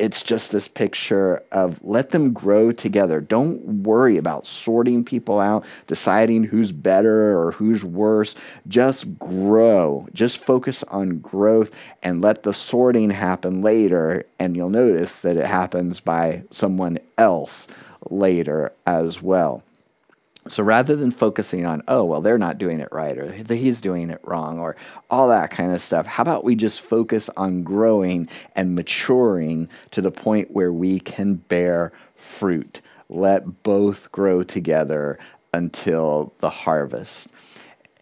it's 0.02 0.24
just 0.24 0.50
this 0.50 0.66
picture 0.66 1.44
of 1.52 1.78
let 1.84 2.10
them 2.10 2.32
grow 2.32 2.72
together. 2.72 3.20
Don't 3.20 3.84
worry 3.84 4.16
about 4.16 4.48
sorting 4.48 5.04
people 5.04 5.38
out, 5.38 5.64
deciding 5.86 6.42
who's 6.42 6.72
better 6.72 7.38
or 7.38 7.52
who's 7.52 7.84
worse. 7.84 8.34
Just 8.66 9.16
grow. 9.20 10.08
Just 10.12 10.38
focus 10.38 10.82
on 10.88 11.20
growth 11.20 11.70
and 12.02 12.20
let 12.20 12.42
the 12.42 12.52
sorting 12.52 13.10
happen 13.10 13.62
later. 13.62 14.26
And 14.40 14.56
you'll 14.56 14.70
notice 14.70 15.20
that 15.20 15.36
it 15.36 15.46
happens 15.46 16.00
by 16.00 16.42
someone 16.50 16.98
else 17.16 17.68
later 18.10 18.72
as 18.84 19.22
well. 19.22 19.62
So 20.48 20.62
rather 20.64 20.96
than 20.96 21.12
focusing 21.12 21.66
on, 21.66 21.82
oh, 21.86 22.04
well, 22.04 22.20
they're 22.20 22.36
not 22.36 22.58
doing 22.58 22.80
it 22.80 22.88
right 22.90 23.16
or 23.16 23.32
he's 23.32 23.80
doing 23.80 24.10
it 24.10 24.20
wrong 24.24 24.58
or 24.58 24.74
all 25.08 25.28
that 25.28 25.50
kind 25.50 25.72
of 25.72 25.80
stuff, 25.80 26.06
how 26.06 26.22
about 26.22 26.42
we 26.42 26.56
just 26.56 26.80
focus 26.80 27.30
on 27.36 27.62
growing 27.62 28.28
and 28.56 28.74
maturing 28.74 29.68
to 29.92 30.00
the 30.00 30.10
point 30.10 30.50
where 30.50 30.72
we 30.72 30.98
can 30.98 31.34
bear 31.34 31.92
fruit? 32.16 32.80
Let 33.08 33.62
both 33.62 34.10
grow 34.10 34.42
together 34.42 35.18
until 35.54 36.32
the 36.40 36.50
harvest. 36.50 37.28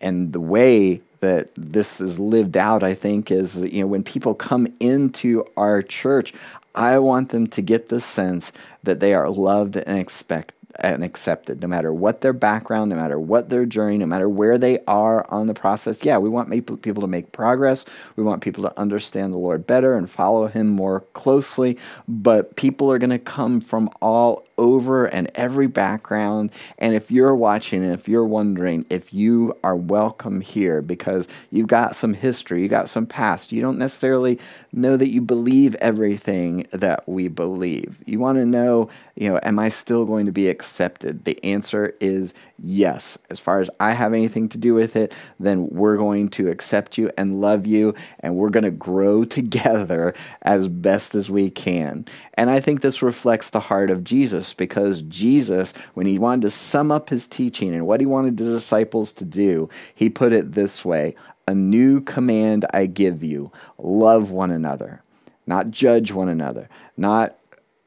And 0.00 0.32
the 0.32 0.40
way 0.40 1.02
that 1.20 1.50
this 1.56 2.00
is 2.00 2.18
lived 2.18 2.56
out, 2.56 2.82
I 2.82 2.94
think, 2.94 3.30
is 3.30 3.56
you 3.56 3.82
know 3.82 3.86
when 3.86 4.02
people 4.02 4.34
come 4.34 4.66
into 4.80 5.44
our 5.56 5.82
church, 5.82 6.32
I 6.74 6.98
want 6.98 7.30
them 7.30 7.46
to 7.48 7.60
get 7.60 7.88
the 7.88 8.00
sense 8.00 8.52
that 8.82 9.00
they 9.00 9.12
are 9.12 9.28
loved 9.28 9.76
and 9.76 9.98
expect 9.98 10.52
and 10.80 11.04
accepted, 11.04 11.60
no 11.60 11.68
matter 11.68 11.92
what 11.92 12.20
their 12.20 12.32
background, 12.32 12.90
no 12.90 12.96
matter 12.96 13.18
what 13.18 13.50
their 13.50 13.66
journey, 13.66 13.98
no 13.98 14.06
matter 14.06 14.28
where 14.28 14.58
they 14.58 14.78
are 14.86 15.30
on 15.30 15.46
the 15.46 15.54
process. 15.54 16.04
Yeah, 16.04 16.18
we 16.18 16.28
want 16.28 16.50
people 16.50 17.02
to 17.02 17.06
make 17.06 17.32
progress. 17.32 17.84
We 18.16 18.22
want 18.22 18.42
people 18.42 18.62
to 18.64 18.78
understand 18.78 19.32
the 19.32 19.38
Lord 19.38 19.66
better 19.66 19.94
and 19.94 20.10
follow 20.10 20.46
Him 20.46 20.68
more 20.68 21.00
closely. 21.12 21.76
But 22.08 22.56
people 22.56 22.90
are 22.90 22.98
going 22.98 23.10
to 23.10 23.18
come 23.18 23.60
from 23.60 23.90
all 24.00 24.46
over 24.60 25.06
and 25.06 25.30
every 25.34 25.66
background. 25.66 26.50
And 26.78 26.94
if 26.94 27.10
you're 27.10 27.34
watching 27.34 27.82
and 27.82 27.94
if 27.94 28.06
you're 28.06 28.24
wondering 28.24 28.84
if 28.90 29.12
you 29.12 29.56
are 29.64 29.74
welcome 29.74 30.42
here 30.42 30.82
because 30.82 31.26
you've 31.50 31.66
got 31.66 31.96
some 31.96 32.14
history, 32.14 32.62
you 32.62 32.68
got 32.68 32.90
some 32.90 33.06
past, 33.06 33.50
you 33.50 33.62
don't 33.62 33.78
necessarily 33.78 34.38
know 34.72 34.96
that 34.96 35.08
you 35.08 35.20
believe 35.20 35.74
everything 35.76 36.66
that 36.72 37.08
we 37.08 37.26
believe. 37.26 38.02
You 38.06 38.20
want 38.20 38.38
to 38.38 38.46
know, 38.46 38.90
you 39.16 39.28
know, 39.28 39.40
am 39.42 39.58
I 39.58 39.70
still 39.70 40.04
going 40.04 40.26
to 40.26 40.32
be 40.32 40.48
accepted? 40.48 41.24
The 41.24 41.42
answer 41.44 41.94
is 41.98 42.34
yes. 42.62 43.18
As 43.30 43.40
far 43.40 43.60
as 43.60 43.70
I 43.80 43.92
have 43.92 44.12
anything 44.12 44.48
to 44.50 44.58
do 44.58 44.74
with 44.74 44.94
it, 44.94 45.14
then 45.40 45.68
we're 45.70 45.96
going 45.96 46.28
to 46.30 46.50
accept 46.50 46.98
you 46.98 47.10
and 47.16 47.40
love 47.40 47.66
you, 47.66 47.94
and 48.20 48.36
we're 48.36 48.50
going 48.50 48.64
to 48.64 48.70
grow 48.70 49.24
together 49.40 50.14
as 50.42 50.68
best 50.68 51.14
as 51.14 51.30
we 51.30 51.50
can. 51.50 52.04
And 52.40 52.48
I 52.48 52.58
think 52.58 52.80
this 52.80 53.02
reflects 53.02 53.50
the 53.50 53.60
heart 53.60 53.90
of 53.90 54.02
Jesus 54.02 54.54
because 54.54 55.02
Jesus, 55.02 55.74
when 55.92 56.06
he 56.06 56.18
wanted 56.18 56.40
to 56.40 56.50
sum 56.50 56.90
up 56.90 57.10
his 57.10 57.28
teaching 57.28 57.74
and 57.74 57.86
what 57.86 58.00
he 58.00 58.06
wanted 58.06 58.38
his 58.38 58.48
disciples 58.48 59.12
to 59.12 59.26
do, 59.26 59.68
he 59.94 60.08
put 60.08 60.32
it 60.32 60.52
this 60.52 60.82
way 60.82 61.14
A 61.46 61.54
new 61.54 62.00
command 62.00 62.64
I 62.72 62.86
give 62.86 63.22
you 63.22 63.52
love 63.76 64.30
one 64.30 64.50
another, 64.50 65.02
not 65.46 65.70
judge 65.70 66.12
one 66.12 66.30
another, 66.30 66.70
not 66.96 67.36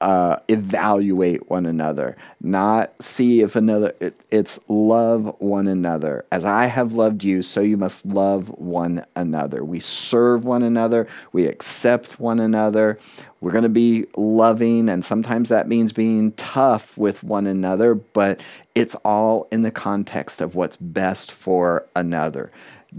uh, 0.02 0.38
evaluate 0.50 1.50
one 1.50 1.66
another, 1.66 2.18
not 2.42 2.94
see 3.02 3.42
if 3.42 3.56
another, 3.56 3.94
it, 4.00 4.20
it's 4.32 4.60
love 4.68 5.34
one 5.40 5.68
another. 5.68 6.26
As 6.32 6.44
I 6.44 6.66
have 6.66 6.94
loved 6.94 7.24
you, 7.24 7.42
so 7.42 7.62
you 7.62 7.78
must 7.78 8.06
love 8.06 8.50
one 8.50 9.06
another. 9.16 9.64
We 9.64 9.80
serve 9.80 10.46
one 10.46 10.64
another, 10.64 11.08
we 11.32 11.46
accept 11.46 12.20
one 12.20 12.40
another. 12.40 13.00
We're 13.40 13.52
going 13.52 13.64
to 13.64 13.70
be 13.70 14.06
loving, 14.16 14.88
and 14.88 15.04
sometimes 15.04 15.50
that 15.50 15.68
means 15.68 15.92
being 15.92 16.32
tough 16.34 16.98
with 16.98 17.24
one 17.24 17.46
another, 17.46 17.94
but 17.94 18.42
it's 18.74 18.96
all 19.04 19.48
in 19.52 19.64
the 19.64 19.72
context 19.72 20.40
of 20.40 20.56
what's 20.56 20.78
best 20.78 21.32
for 21.32 21.86
another. 21.96 22.52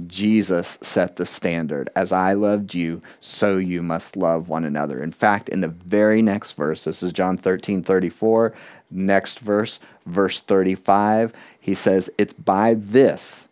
Jesus 0.07 0.79
set 0.83 1.17
the 1.17 1.27
standard. 1.27 1.89
As 1.95 2.13
I 2.13 2.33
loved 2.33 2.75
you, 2.75 3.03
so 3.21 3.57
you 3.57 3.83
must 3.83 4.17
love 4.17 4.49
one 4.49 4.65
another. 4.65 5.03
In 5.03 5.13
fact, 5.13 5.49
in 5.49 5.61
the 5.61 5.69
very 5.69 6.23
next 6.23 6.53
verse, 6.53 6.85
this 6.85 7.03
is 7.03 7.13
John 7.13 7.37
13 7.37 7.83
34, 7.83 8.55
next 8.91 9.41
verse, 9.41 9.79
verse 10.07 10.41
35, 10.41 11.33
he 11.61 11.75
says, 11.75 12.11
It's 12.19 12.33
by 12.33 12.75
this. 12.75 13.49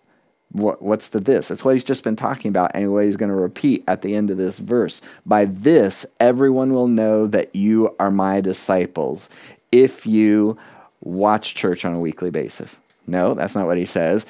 What, 0.50 0.82
what's 0.82 1.08
the 1.08 1.20
this? 1.20 1.48
That's 1.48 1.64
what 1.64 1.74
he's 1.74 1.84
just 1.84 2.04
been 2.04 2.16
talking 2.16 2.50
about, 2.50 2.72
and 2.74 2.92
what 2.92 3.06
he's 3.06 3.16
going 3.16 3.30
to 3.30 3.34
repeat 3.34 3.84
at 3.88 4.02
the 4.02 4.14
end 4.14 4.30
of 4.30 4.36
this 4.36 4.58
verse. 4.58 5.00
By 5.24 5.46
this, 5.46 6.04
everyone 6.20 6.74
will 6.74 6.88
know 6.88 7.26
that 7.26 7.56
you 7.56 7.94
are 7.98 8.10
my 8.10 8.42
disciples 8.42 9.30
if 9.70 10.04
you 10.04 10.58
watch 11.00 11.54
church 11.54 11.86
on 11.86 11.94
a 11.94 12.00
weekly 12.00 12.30
basis. 12.30 12.76
No, 13.06 13.34
that's 13.34 13.54
not 13.54 13.66
what 13.66 13.78
he 13.78 13.86
says 13.86 14.26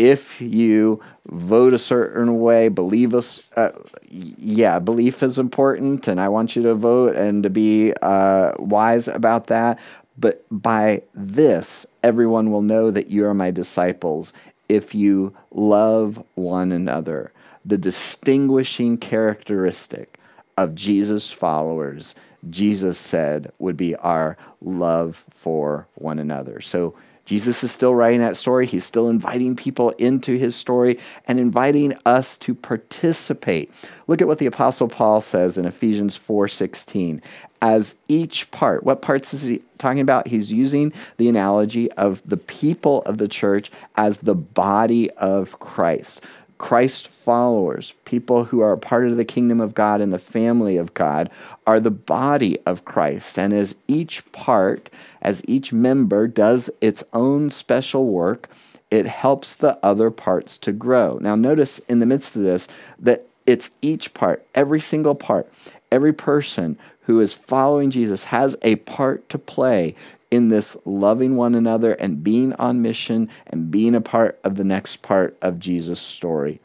if 0.00 0.40
you 0.40 0.98
vote 1.26 1.74
a 1.74 1.78
certain 1.78 2.40
way, 2.40 2.68
believe 2.68 3.14
us, 3.14 3.42
uh, 3.54 3.68
yeah, 4.08 4.78
belief 4.78 5.22
is 5.22 5.38
important, 5.38 6.08
and 6.08 6.18
I 6.18 6.28
want 6.28 6.56
you 6.56 6.62
to 6.62 6.74
vote 6.74 7.16
and 7.16 7.42
to 7.42 7.50
be 7.50 7.92
uh, 8.00 8.52
wise 8.58 9.08
about 9.08 9.48
that. 9.48 9.78
But 10.16 10.46
by 10.50 11.02
this, 11.12 11.84
everyone 12.02 12.50
will 12.50 12.62
know 12.62 12.90
that 12.90 13.08
you 13.08 13.26
are 13.26 13.34
my 13.34 13.50
disciples 13.50 14.32
if 14.70 14.94
you 14.94 15.36
love 15.50 16.24
one 16.34 16.72
another. 16.72 17.30
The 17.66 17.76
distinguishing 17.76 18.96
characteristic 18.96 20.18
of 20.56 20.74
Jesus' 20.74 21.30
followers, 21.30 22.14
Jesus 22.48 22.98
said, 22.98 23.52
would 23.58 23.76
be 23.76 23.94
our 23.96 24.38
love 24.62 25.26
for 25.28 25.88
one 25.94 26.18
another. 26.18 26.62
So, 26.62 26.94
Jesus 27.24 27.62
is 27.62 27.70
still 27.70 27.94
writing 27.94 28.20
that 28.20 28.36
story. 28.36 28.66
He's 28.66 28.84
still 28.84 29.08
inviting 29.08 29.54
people 29.56 29.90
into 29.90 30.36
his 30.36 30.56
story 30.56 30.98
and 31.26 31.38
inviting 31.38 31.94
us 32.04 32.36
to 32.38 32.54
participate. 32.54 33.70
Look 34.06 34.20
at 34.20 34.28
what 34.28 34.38
the 34.38 34.46
apostle 34.46 34.88
Paul 34.88 35.20
says 35.20 35.56
in 35.56 35.64
Ephesians 35.64 36.16
4:16. 36.16 37.22
As 37.62 37.94
each 38.08 38.50
part, 38.50 38.84
what 38.84 39.02
parts 39.02 39.34
is 39.34 39.42
he 39.42 39.62
talking 39.76 40.00
about? 40.00 40.28
He's 40.28 40.50
using 40.50 40.94
the 41.18 41.28
analogy 41.28 41.92
of 41.92 42.22
the 42.24 42.38
people 42.38 43.02
of 43.02 43.18
the 43.18 43.28
church 43.28 43.70
as 43.96 44.18
the 44.18 44.34
body 44.34 45.10
of 45.12 45.58
Christ. 45.60 46.24
Christ 46.60 47.08
followers, 47.08 47.94
people 48.04 48.44
who 48.44 48.60
are 48.60 48.72
a 48.72 48.78
part 48.78 49.08
of 49.08 49.16
the 49.16 49.24
kingdom 49.24 49.62
of 49.62 49.72
God 49.72 50.02
and 50.02 50.12
the 50.12 50.18
family 50.18 50.76
of 50.76 50.92
God, 50.92 51.30
are 51.66 51.80
the 51.80 51.90
body 51.90 52.58
of 52.66 52.84
Christ. 52.84 53.38
And 53.38 53.54
as 53.54 53.76
each 53.88 54.30
part, 54.32 54.90
as 55.22 55.40
each 55.48 55.72
member 55.72 56.28
does 56.28 56.68
its 56.82 57.02
own 57.14 57.48
special 57.48 58.08
work, 58.08 58.50
it 58.90 59.06
helps 59.06 59.56
the 59.56 59.78
other 59.82 60.10
parts 60.10 60.58
to 60.58 60.70
grow. 60.70 61.18
Now, 61.22 61.34
notice 61.34 61.78
in 61.88 61.98
the 61.98 62.04
midst 62.04 62.36
of 62.36 62.42
this 62.42 62.68
that 62.98 63.24
it's 63.46 63.70
each 63.80 64.12
part, 64.12 64.44
every 64.54 64.82
single 64.82 65.14
part, 65.14 65.50
every 65.90 66.12
person 66.12 66.78
who 67.04 67.20
is 67.20 67.32
following 67.32 67.90
Jesus 67.90 68.24
has 68.24 68.54
a 68.60 68.76
part 68.76 69.26
to 69.30 69.38
play 69.38 69.94
in 70.30 70.48
this 70.48 70.76
loving 70.84 71.36
one 71.36 71.54
another 71.54 71.92
and 71.94 72.22
being 72.22 72.52
on 72.54 72.82
mission 72.82 73.28
and 73.46 73.70
being 73.70 73.94
a 73.94 74.00
part 74.00 74.38
of 74.44 74.56
the 74.56 74.64
next 74.64 75.02
part 75.02 75.36
of 75.42 75.58
Jesus' 75.58 76.00
story. 76.00 76.60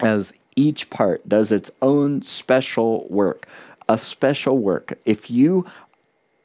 As 0.00 0.32
each 0.56 0.90
part 0.90 1.28
does 1.28 1.50
its 1.50 1.70
own 1.80 2.22
special 2.22 3.06
work, 3.08 3.48
a 3.88 3.98
special 3.98 4.58
work. 4.58 4.98
If 5.04 5.30
you 5.30 5.66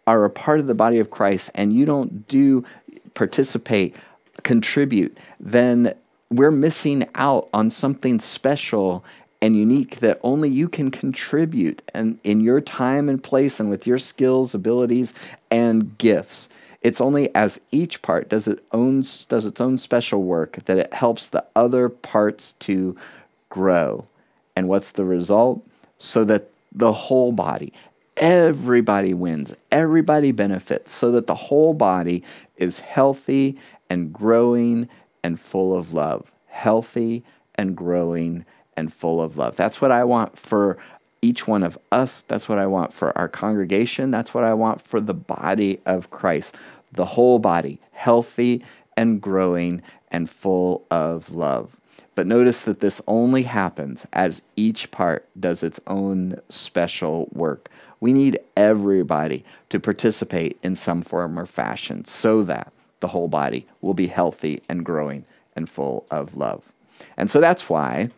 are 0.08 0.25
a 0.25 0.30
part 0.30 0.60
of 0.60 0.67
the 0.67 0.73
body 0.73 0.99
of 0.99 1.12
Christ 1.12 1.52
and 1.56 1.73
you 1.73 1.86
don't 1.86 2.28
do 2.28 2.65
participate, 3.13 3.95
contribute, 4.43 5.17
then 5.39 5.93
we're 6.32 6.52
missing 6.52 7.08
out 7.15 7.49
on 7.54 7.71
something 7.71 8.19
special 8.19 9.04
and 9.41 9.56
unique 9.56 9.99
that 9.99 10.19
only 10.21 10.49
you 10.49 10.67
can 10.67 10.91
contribute 10.91 11.82
and 11.93 12.19
in 12.23 12.41
your 12.41 12.60
time 12.60 13.08
and 13.08 13.23
place 13.23 13.60
and 13.60 13.69
with 13.69 13.88
your 13.88 13.97
skills, 13.97 14.54
abilities, 14.54 15.13
and 15.49 15.97
gifts. 15.97 16.49
It's 16.82 17.02
only 17.02 17.34
as 17.36 17.60
each 17.71 18.02
part 18.02 18.30
does 18.30 18.47
it 18.47 18.63
owns 18.71 19.25
does 19.25 19.45
its 19.45 19.60
own 19.60 19.78
special 19.78 20.23
work 20.23 20.60
that 20.65 20.78
it 20.78 20.93
helps 20.93 21.30
the 21.30 21.45
other 21.56 21.89
parts 21.89 22.54
to 22.60 22.97
grow. 23.49 24.06
And 24.56 24.67
what's 24.67 24.91
the 24.91 25.06
result? 25.06 25.65
So 25.97 26.23
that 26.25 26.49
the 26.71 26.93
whole 26.93 27.32
body, 27.32 27.73
everybody 28.17 29.13
wins, 29.13 29.54
everybody 29.71 30.32
benefits, 30.32 30.93
so 30.93 31.12
that 31.12 31.28
the 31.28 31.36
whole 31.36 31.73
body 31.73 32.23
is 32.56 32.80
healthy 32.80 33.58
and 33.89 34.13
growing 34.13 34.88
and 35.23 35.39
full 35.39 35.78
of 35.78 35.93
love. 35.93 36.32
Healthy 36.47 37.23
and 37.56 37.75
growing 37.75 38.45
and 38.79 38.91
full 38.91 39.21
of 39.21 39.37
love. 39.37 39.55
That's 39.55 39.81
what 39.81 39.91
I 39.91 40.03
want 40.03 40.39
for 40.39 40.77
each 41.21 41.47
one 41.47 41.63
of 41.63 41.77
us. 41.91 42.21
That's 42.21 42.47
what 42.47 42.57
I 42.57 42.65
want 42.65 42.93
for 42.93 43.15
our 43.17 43.27
congregation. 43.27 44.09
That's 44.09 44.33
what 44.33 44.45
I 44.45 44.53
want 44.53 44.81
for 44.81 45.01
the 45.01 45.13
body 45.13 45.81
of 45.85 46.09
Christ. 46.09 46.55
The 46.93 47.05
whole 47.05 47.37
body, 47.37 47.79
healthy 47.91 48.63
and 48.97 49.21
growing 49.21 49.81
and 50.09 50.29
full 50.29 50.85
of 50.89 51.29
love. 51.29 51.75
But 52.15 52.25
notice 52.25 52.61
that 52.61 52.79
this 52.79 53.01
only 53.07 53.43
happens 53.43 54.07
as 54.11 54.41
each 54.55 54.91
part 54.91 55.27
does 55.39 55.61
its 55.61 55.79
own 55.87 56.39
special 56.49 57.29
work. 57.31 57.69
We 57.99 58.13
need 58.13 58.39
everybody 58.57 59.45
to 59.69 59.79
participate 59.79 60.57
in 60.63 60.75
some 60.75 61.01
form 61.01 61.37
or 61.37 61.45
fashion 61.45 62.05
so 62.05 62.43
that 62.43 62.71
the 63.01 63.09
whole 63.09 63.27
body 63.27 63.67
will 63.81 63.93
be 63.93 64.07
healthy 64.07 64.61
and 64.67 64.85
growing 64.85 65.25
and 65.55 65.69
full 65.69 66.05
of 66.09 66.35
love. 66.35 66.63
And 67.15 67.29
so 67.29 67.39
that's 67.39 67.69
why 67.69 68.09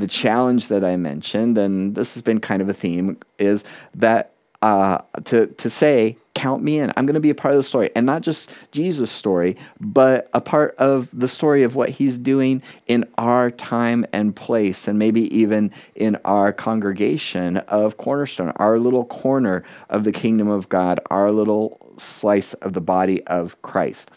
the 0.00 0.06
challenge 0.06 0.68
that 0.68 0.84
I 0.84 0.96
mentioned, 0.96 1.56
and 1.56 1.94
this 1.94 2.14
has 2.14 2.22
been 2.22 2.40
kind 2.40 2.60
of 2.60 2.68
a 2.68 2.74
theme, 2.74 3.18
is 3.38 3.64
that 3.94 4.32
uh, 4.62 4.98
to 5.24 5.46
to 5.46 5.70
say, 5.70 6.16
count 6.34 6.62
me 6.62 6.78
in. 6.78 6.92
I'm 6.96 7.06
going 7.06 7.14
to 7.14 7.20
be 7.20 7.30
a 7.30 7.34
part 7.34 7.54
of 7.54 7.58
the 7.58 7.62
story, 7.62 7.90
and 7.94 8.04
not 8.04 8.22
just 8.22 8.50
Jesus' 8.72 9.10
story, 9.10 9.56
but 9.80 10.28
a 10.34 10.40
part 10.40 10.74
of 10.76 11.08
the 11.12 11.28
story 11.28 11.62
of 11.62 11.76
what 11.76 11.88
He's 11.88 12.18
doing 12.18 12.62
in 12.86 13.06
our 13.16 13.50
time 13.50 14.04
and 14.12 14.36
place, 14.36 14.86
and 14.86 14.98
maybe 14.98 15.34
even 15.34 15.72
in 15.94 16.18
our 16.24 16.52
congregation 16.52 17.58
of 17.58 17.96
Cornerstone, 17.96 18.52
our 18.56 18.78
little 18.78 19.06
corner 19.06 19.64
of 19.88 20.04
the 20.04 20.12
kingdom 20.12 20.48
of 20.48 20.68
God, 20.68 21.00
our 21.10 21.30
little 21.30 21.78
slice 21.96 22.54
of 22.54 22.74
the 22.74 22.80
body 22.80 23.22
of 23.26 23.60
Christ. 23.62 24.10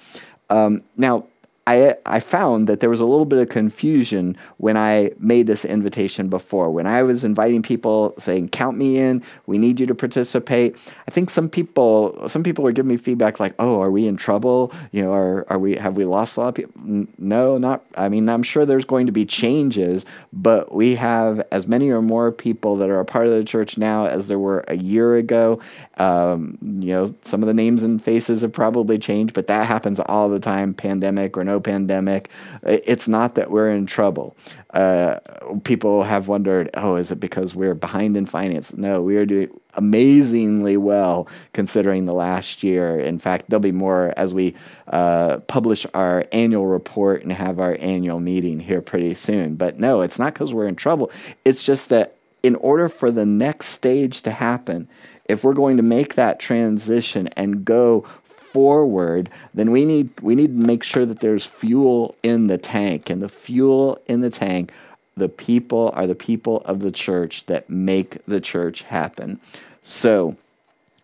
Um, 0.49 0.83
now, 0.97 1.27
I, 1.65 1.95
I 2.05 2.19
found 2.19 2.67
that 2.67 2.81
there 2.81 2.89
was 2.89 2.99
a 2.99 3.05
little 3.05 3.25
bit 3.25 3.39
of 3.39 3.47
confusion 3.47 4.35
when 4.57 4.75
I 4.75 5.11
made 5.17 5.47
this 5.47 5.63
invitation 5.63 6.27
before. 6.27 6.69
When 6.69 6.85
I 6.85 7.03
was 7.03 7.23
inviting 7.23 7.61
people 7.61 8.13
saying, 8.19 8.49
count 8.49 8.77
me 8.77 8.97
in, 8.97 9.23
we 9.45 9.57
need 9.57 9.79
you 9.79 9.85
to 9.85 9.95
participate. 9.95 10.75
I 11.07 11.11
think 11.11 11.29
some 11.29 11.47
people 11.47 12.27
some 12.27 12.43
people 12.43 12.65
were 12.65 12.73
giving 12.73 12.89
me 12.89 12.97
feedback 12.97 13.39
like, 13.39 13.53
oh, 13.59 13.81
are 13.81 13.91
we 13.91 14.07
in 14.07 14.17
trouble? 14.17 14.73
You 14.91 15.03
know, 15.03 15.13
are, 15.13 15.45
are 15.49 15.57
we 15.57 15.77
have 15.77 15.95
we 15.95 16.03
lost 16.03 16.35
a 16.35 16.41
lot 16.41 16.49
of 16.49 16.55
people? 16.55 17.07
No, 17.17 17.57
not 17.57 17.85
I 17.95 18.09
mean, 18.09 18.27
I'm 18.27 18.43
sure 18.43 18.65
there's 18.65 18.85
going 18.85 19.05
to 19.05 19.13
be 19.13 19.25
changes, 19.25 20.05
but 20.33 20.73
we 20.73 20.95
have 20.95 21.47
as 21.51 21.65
many 21.65 21.89
or 21.89 22.01
more 22.01 22.33
people 22.33 22.75
that 22.77 22.89
are 22.89 22.99
a 22.99 23.05
part 23.05 23.27
of 23.27 23.33
the 23.33 23.43
church 23.45 23.77
now 23.77 24.05
as 24.05 24.27
there 24.27 24.39
were 24.39 24.65
a 24.67 24.75
year 24.75 25.15
ago. 25.15 25.61
Um, 25.97 26.57
you 26.61 26.91
know, 26.91 27.15
some 27.21 27.41
of 27.41 27.47
the 27.47 27.53
names 27.53 27.83
and 27.83 28.03
faces 28.03 28.41
have 28.41 28.51
probably 28.51 28.97
changed, 28.97 29.33
but 29.33 29.47
that 29.47 29.65
happens 29.65 30.01
all 30.01 30.27
the 30.27 30.39
time, 30.39 30.73
pandemic 30.73 31.37
or 31.37 31.45
no 31.45 31.52
no 31.53 31.59
pandemic. 31.59 32.29
It's 32.63 33.07
not 33.07 33.35
that 33.35 33.51
we're 33.51 33.71
in 33.71 33.85
trouble. 33.85 34.35
Uh, 34.73 35.19
people 35.63 36.03
have 36.03 36.27
wondered, 36.27 36.69
oh, 36.73 36.95
is 36.95 37.11
it 37.11 37.19
because 37.19 37.53
we're 37.53 37.75
behind 37.75 38.17
in 38.17 38.25
finance? 38.25 38.73
No, 38.73 39.01
we 39.01 39.17
are 39.17 39.25
doing 39.25 39.49
amazingly 39.75 40.77
well 40.77 41.27
considering 41.53 42.05
the 42.05 42.13
last 42.13 42.63
year. 42.63 42.99
In 42.99 43.19
fact, 43.19 43.45
there'll 43.47 43.61
be 43.61 43.71
more 43.71 44.13
as 44.17 44.33
we 44.33 44.55
uh, 44.87 45.37
publish 45.47 45.85
our 45.93 46.25
annual 46.31 46.65
report 46.65 47.23
and 47.23 47.31
have 47.31 47.59
our 47.59 47.77
annual 47.79 48.19
meeting 48.19 48.59
here 48.59 48.81
pretty 48.81 49.13
soon. 49.13 49.55
But 49.55 49.79
no, 49.79 50.01
it's 50.01 50.19
not 50.19 50.33
because 50.33 50.53
we're 50.53 50.67
in 50.67 50.75
trouble. 50.75 51.11
It's 51.45 51.63
just 51.63 51.89
that 51.89 52.15
in 52.41 52.55
order 52.55 52.89
for 52.89 53.09
the 53.11 53.25
next 53.25 53.67
stage 53.67 54.21
to 54.21 54.31
happen, 54.31 54.87
if 55.25 55.43
we're 55.43 55.53
going 55.53 55.77
to 55.77 55.83
make 55.83 56.15
that 56.15 56.39
transition 56.39 57.27
and 57.29 57.63
go 57.63 58.05
forward, 58.53 59.29
then 59.53 59.71
we 59.71 59.83
need 59.83 60.09
we 60.21 60.35
need 60.35 60.59
to 60.59 60.67
make 60.67 60.83
sure 60.83 61.05
that 61.05 61.19
there's 61.19 61.45
fuel 61.45 62.15
in 62.23 62.47
the 62.47 62.57
tank, 62.57 63.09
and 63.09 63.21
the 63.21 63.29
fuel 63.29 63.99
in 64.07 64.21
the 64.21 64.29
tank, 64.29 64.71
the 65.17 65.29
people 65.29 65.91
are 65.93 66.07
the 66.07 66.15
people 66.15 66.61
of 66.65 66.79
the 66.79 66.91
church 66.91 67.45
that 67.47 67.69
make 67.69 68.23
the 68.25 68.39
church 68.39 68.83
happen. 68.83 69.39
So 69.83 70.37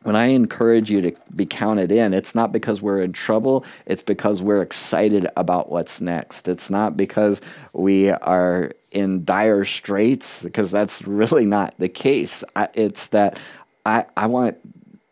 when 0.04 0.16
I 0.16 0.28
encourage 0.28 0.90
you 0.90 1.02
to 1.02 1.12
be 1.36 1.46
counted 1.46 1.92
in, 1.92 2.14
it's 2.14 2.34
not 2.34 2.54
because 2.54 2.82
we're 2.82 3.02
in 3.02 3.12
trouble, 3.12 3.66
it's 3.86 4.04
because 4.04 4.42
we're 4.42 4.62
excited 4.62 5.28
about 5.36 5.70
what's 5.70 6.00
next. 6.00 6.48
It's 6.48 6.70
not 6.70 6.96
because 6.96 7.42
we 7.74 8.10
are 8.10 8.72
in 8.92 9.26
dire 9.26 9.66
straits, 9.66 10.42
because 10.42 10.72
that's 10.72 11.02
really 11.06 11.46
not 11.46 11.74
the 11.78 11.90
case. 11.90 12.44
It's 12.74 13.08
that 13.08 13.38
I, 13.86 14.06
I 14.16 14.28
want 14.28 14.58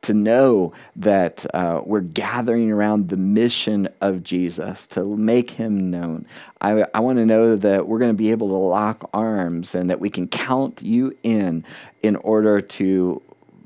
to 0.07 0.13
know 0.13 0.71
that 0.95 1.45
uh, 1.53 1.81
we're 1.85 1.99
gathering 1.99 2.71
around 2.71 3.09
the 3.09 3.17
mission 3.17 3.89
of 3.99 4.23
Jesus 4.23 4.87
to 4.87 5.03
make 5.17 5.51
him 5.51 5.91
known. 5.91 6.25
I, 6.61 6.85
I 6.93 7.01
want 7.01 7.17
to 7.17 7.25
know 7.25 7.57
that 7.57 7.87
we're 7.87 7.99
going 7.99 8.11
to 8.11 8.17
be 8.17 8.31
able 8.31 8.47
to 8.47 8.55
lock 8.55 9.09
arms 9.13 9.75
and 9.75 9.89
that 9.89 9.99
we 9.99 10.09
can 10.09 10.27
count 10.29 10.81
you 10.81 11.15
in 11.23 11.65
in 12.01 12.15
order 12.17 12.61
to 12.61 13.21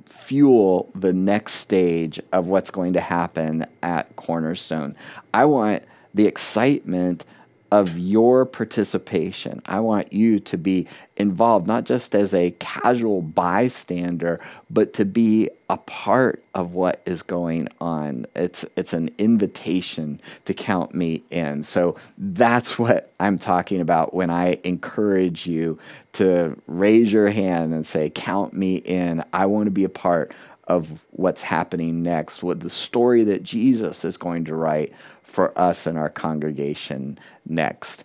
fuel 0.08 0.90
the 0.96 1.14
next 1.14 1.54
stage 1.56 2.20
of 2.32 2.48
what's 2.48 2.72
going 2.72 2.94
to 2.94 3.02
happen 3.02 3.68
at 3.84 4.16
Cornerstone. 4.16 4.96
I 5.36 5.46
want 5.46 5.84
the 6.16 6.26
excitement 6.26 7.24
of 7.72 7.98
your 7.98 8.46
participation. 8.46 9.62
I 9.66 9.80
want 9.80 10.12
you 10.12 10.40
to 10.40 10.58
be 10.58 10.88
involved, 11.16 11.68
not 11.68 11.86
just 11.86 12.14
as 12.14 12.34
a 12.34 12.52
casual 12.60 13.22
bystander, 13.22 14.42
but 14.70 14.94
to 14.96 15.06
be 15.06 15.50
a 15.70 15.78
part 15.78 16.44
of 16.54 16.74
what 16.74 17.02
is 17.06 17.22
going 17.22 17.70
on. 17.80 18.26
It's, 18.36 18.66
it's 18.76 18.92
an 18.92 19.10
invitation 19.18 20.20
to 20.46 20.54
count 20.54 20.94
me 20.94 21.24
in. 21.32 21.64
So 21.64 21.96
that's 22.18 22.78
what 22.78 23.14
I'm 23.22 23.40
talking 23.40 23.80
about 23.80 24.14
when 24.14 24.30
I 24.30 24.60
encourage 24.66 25.48
you 25.48 25.80
to 26.14 26.62
raise 26.68 27.14
your 27.14 27.30
hand 27.30 27.74
and 27.74 27.88
say, 27.88 28.10
Count 28.10 28.54
me 28.54 28.76
in. 28.76 29.24
I 29.32 29.46
want 29.46 29.68
to 29.68 29.72
be 29.72 29.86
a 29.86 29.90
part 29.90 30.34
of 30.68 31.02
what's 31.12 31.42
happening 31.42 32.04
next, 32.04 32.44
what 32.44 32.60
the 32.60 32.70
story 32.70 33.24
that 33.26 33.44
Jesus 33.44 34.06
is 34.06 34.18
going 34.18 34.46
to 34.46 34.56
write 34.56 34.94
for 35.32 35.58
us 35.58 35.88
and 35.88 35.98
our 35.98 36.10
congregation 36.10 37.17
next. 37.46 38.04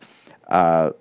Uh, 0.49 0.93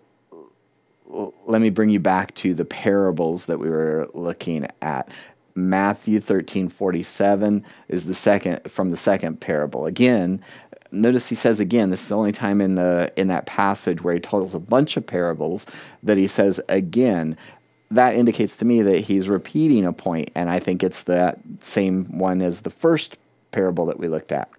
let 1.46 1.62
me 1.62 1.70
bring 1.70 1.90
you 1.90 2.00
back 2.00 2.34
to 2.36 2.54
the 2.54 2.66
parables 2.66 3.46
that 3.46 3.60
we 3.60 3.70
were 3.70 4.10
looking 4.14 4.68
at. 4.82 5.08
Matthew 5.54 6.20
13 6.20 6.68
47 6.68 7.64
is 7.88 8.06
the 8.06 8.14
second 8.14 8.70
from 8.70 8.90
the 8.90 8.98
second 8.98 9.40
parable. 9.40 9.86
Again, 9.86 10.44
notice 10.92 11.30
he 11.30 11.36
says 11.36 11.60
again, 11.60 11.92
this 11.92 12.02
is 12.02 12.10
the 12.10 12.18
only 12.18 12.34
time 12.34 12.60
in 12.60 12.76
the 12.76 13.14
in 13.16 13.28
that 13.28 13.46
passage 13.46 14.02
where 14.02 14.16
he 14.16 14.20
tells 14.20 14.54
a 14.54 14.60
bunch 14.60 14.98
of 14.98 15.06
parables 15.06 15.66
that 16.04 16.18
he 16.18 16.28
says 16.28 16.60
again. 16.68 17.38
That 17.92 18.16
indicates 18.16 18.58
to 18.58 18.66
me 18.66 18.82
that 18.82 19.02
he's 19.02 19.30
repeating 19.30 19.86
a 19.86 19.94
point, 19.94 20.32
and 20.34 20.50
I 20.50 20.60
think 20.60 20.84
it's 20.84 21.04
that 21.04 21.40
same 21.62 22.18
one 22.18 22.42
as 22.42 22.62
the 22.62 22.72
first 22.72 23.18
parable 23.52 23.86
that 23.86 24.00
we 24.00 24.08
looked 24.08 24.32
at. 24.32 24.50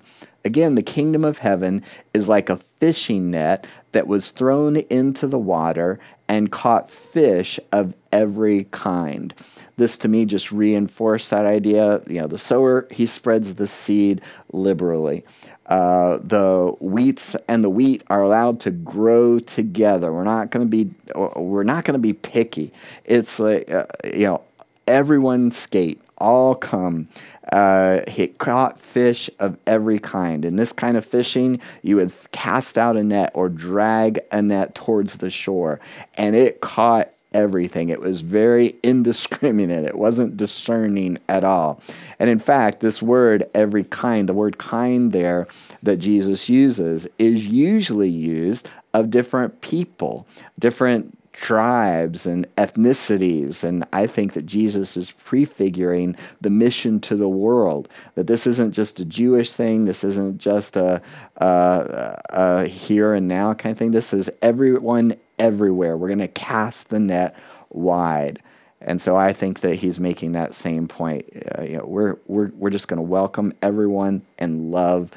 Again, 0.46 0.76
the 0.76 0.82
kingdom 0.82 1.24
of 1.24 1.38
heaven 1.38 1.82
is 2.14 2.28
like 2.28 2.48
a 2.48 2.56
fishing 2.56 3.32
net 3.32 3.66
that 3.90 4.06
was 4.06 4.30
thrown 4.30 4.76
into 4.76 5.26
the 5.26 5.40
water 5.40 5.98
and 6.28 6.52
caught 6.52 6.88
fish 6.88 7.58
of 7.72 7.94
every 8.12 8.68
kind. 8.70 9.34
This 9.76 9.98
to 9.98 10.08
me 10.08 10.24
just 10.24 10.52
reinforced 10.52 11.30
that 11.30 11.46
idea. 11.46 12.00
You 12.06 12.20
know, 12.20 12.26
the 12.28 12.38
sower, 12.38 12.86
he 12.92 13.06
spreads 13.06 13.56
the 13.56 13.66
seed 13.66 14.20
liberally. 14.52 15.24
Uh, 15.66 16.18
the 16.22 16.76
wheats 16.78 17.34
and 17.48 17.64
the 17.64 17.68
wheat 17.68 18.04
are 18.06 18.22
allowed 18.22 18.60
to 18.60 18.70
grow 18.70 19.40
together. 19.40 20.12
We're 20.12 20.22
not 20.22 20.52
going 20.52 20.64
to 20.64 20.70
be 20.70 20.94
we're 21.34 21.64
not 21.64 21.84
going 21.84 21.94
to 21.94 21.98
be 21.98 22.12
picky. 22.12 22.72
It's 23.04 23.40
like 23.40 23.68
uh, 23.68 23.86
you 24.04 24.26
know 24.26 24.42
everyone 24.86 25.50
skate, 25.50 26.00
all 26.18 26.54
come 26.54 27.08
uh, 27.52 28.00
he 28.08 28.28
caught 28.28 28.80
fish 28.80 29.30
of 29.38 29.56
every 29.66 29.98
kind. 29.98 30.44
In 30.44 30.56
this 30.56 30.72
kind 30.72 30.96
of 30.96 31.04
fishing, 31.04 31.60
you 31.82 31.96
would 31.96 32.12
cast 32.32 32.76
out 32.76 32.96
a 32.96 33.02
net 33.02 33.30
or 33.34 33.48
drag 33.48 34.20
a 34.32 34.42
net 34.42 34.74
towards 34.74 35.18
the 35.18 35.30
shore, 35.30 35.80
and 36.14 36.34
it 36.34 36.60
caught 36.60 37.10
everything. 37.32 37.90
It 37.90 38.00
was 38.00 38.22
very 38.22 38.76
indiscriminate. 38.82 39.84
It 39.84 39.98
wasn't 39.98 40.36
discerning 40.36 41.18
at 41.28 41.44
all. 41.44 41.80
And 42.18 42.30
in 42.30 42.38
fact, 42.38 42.80
this 42.80 43.02
word, 43.02 43.48
every 43.54 43.84
kind, 43.84 44.28
the 44.28 44.34
word 44.34 44.58
kind 44.58 45.12
there 45.12 45.46
that 45.82 45.98
Jesus 45.98 46.48
uses, 46.48 47.06
is 47.18 47.46
usually 47.46 48.08
used 48.08 48.68
of 48.94 49.10
different 49.10 49.60
people, 49.60 50.26
different 50.58 51.15
tribes 51.38 52.26
and 52.26 52.46
ethnicities. 52.56 53.62
And 53.62 53.84
I 53.92 54.06
think 54.06 54.32
that 54.32 54.46
Jesus 54.46 54.96
is 54.96 55.10
prefiguring 55.10 56.16
the 56.40 56.50
mission 56.50 56.98
to 57.00 57.16
the 57.16 57.28
world. 57.28 57.88
That 58.14 58.26
this 58.26 58.46
isn't 58.46 58.72
just 58.72 59.00
a 59.00 59.04
Jewish 59.04 59.52
thing, 59.52 59.84
this 59.84 60.02
isn't 60.02 60.38
just 60.38 60.76
a, 60.76 61.02
a, 61.36 62.20
a 62.30 62.66
here 62.66 63.12
and 63.14 63.28
now 63.28 63.52
kind 63.54 63.72
of 63.72 63.78
thing. 63.78 63.90
This 63.90 64.12
is 64.12 64.30
everyone 64.40 65.16
everywhere. 65.38 65.96
We're 65.96 66.08
going 66.08 66.18
to 66.20 66.28
cast 66.28 66.88
the 66.88 67.00
net 67.00 67.36
wide. 67.70 68.40
And 68.80 69.00
so 69.02 69.16
I 69.16 69.32
think 69.32 69.60
that 69.60 69.76
he's 69.76 70.00
making 70.00 70.32
that 70.32 70.54
same 70.54 70.88
point. 70.88 71.26
Uh, 71.58 71.62
you 71.62 71.76
know, 71.76 71.84
we're, 71.84 72.16
we're, 72.26 72.50
we're 72.54 72.70
just 72.70 72.88
going 72.88 72.98
to 72.98 73.02
welcome 73.02 73.52
everyone 73.60 74.22
and 74.38 74.70
love 74.70 75.10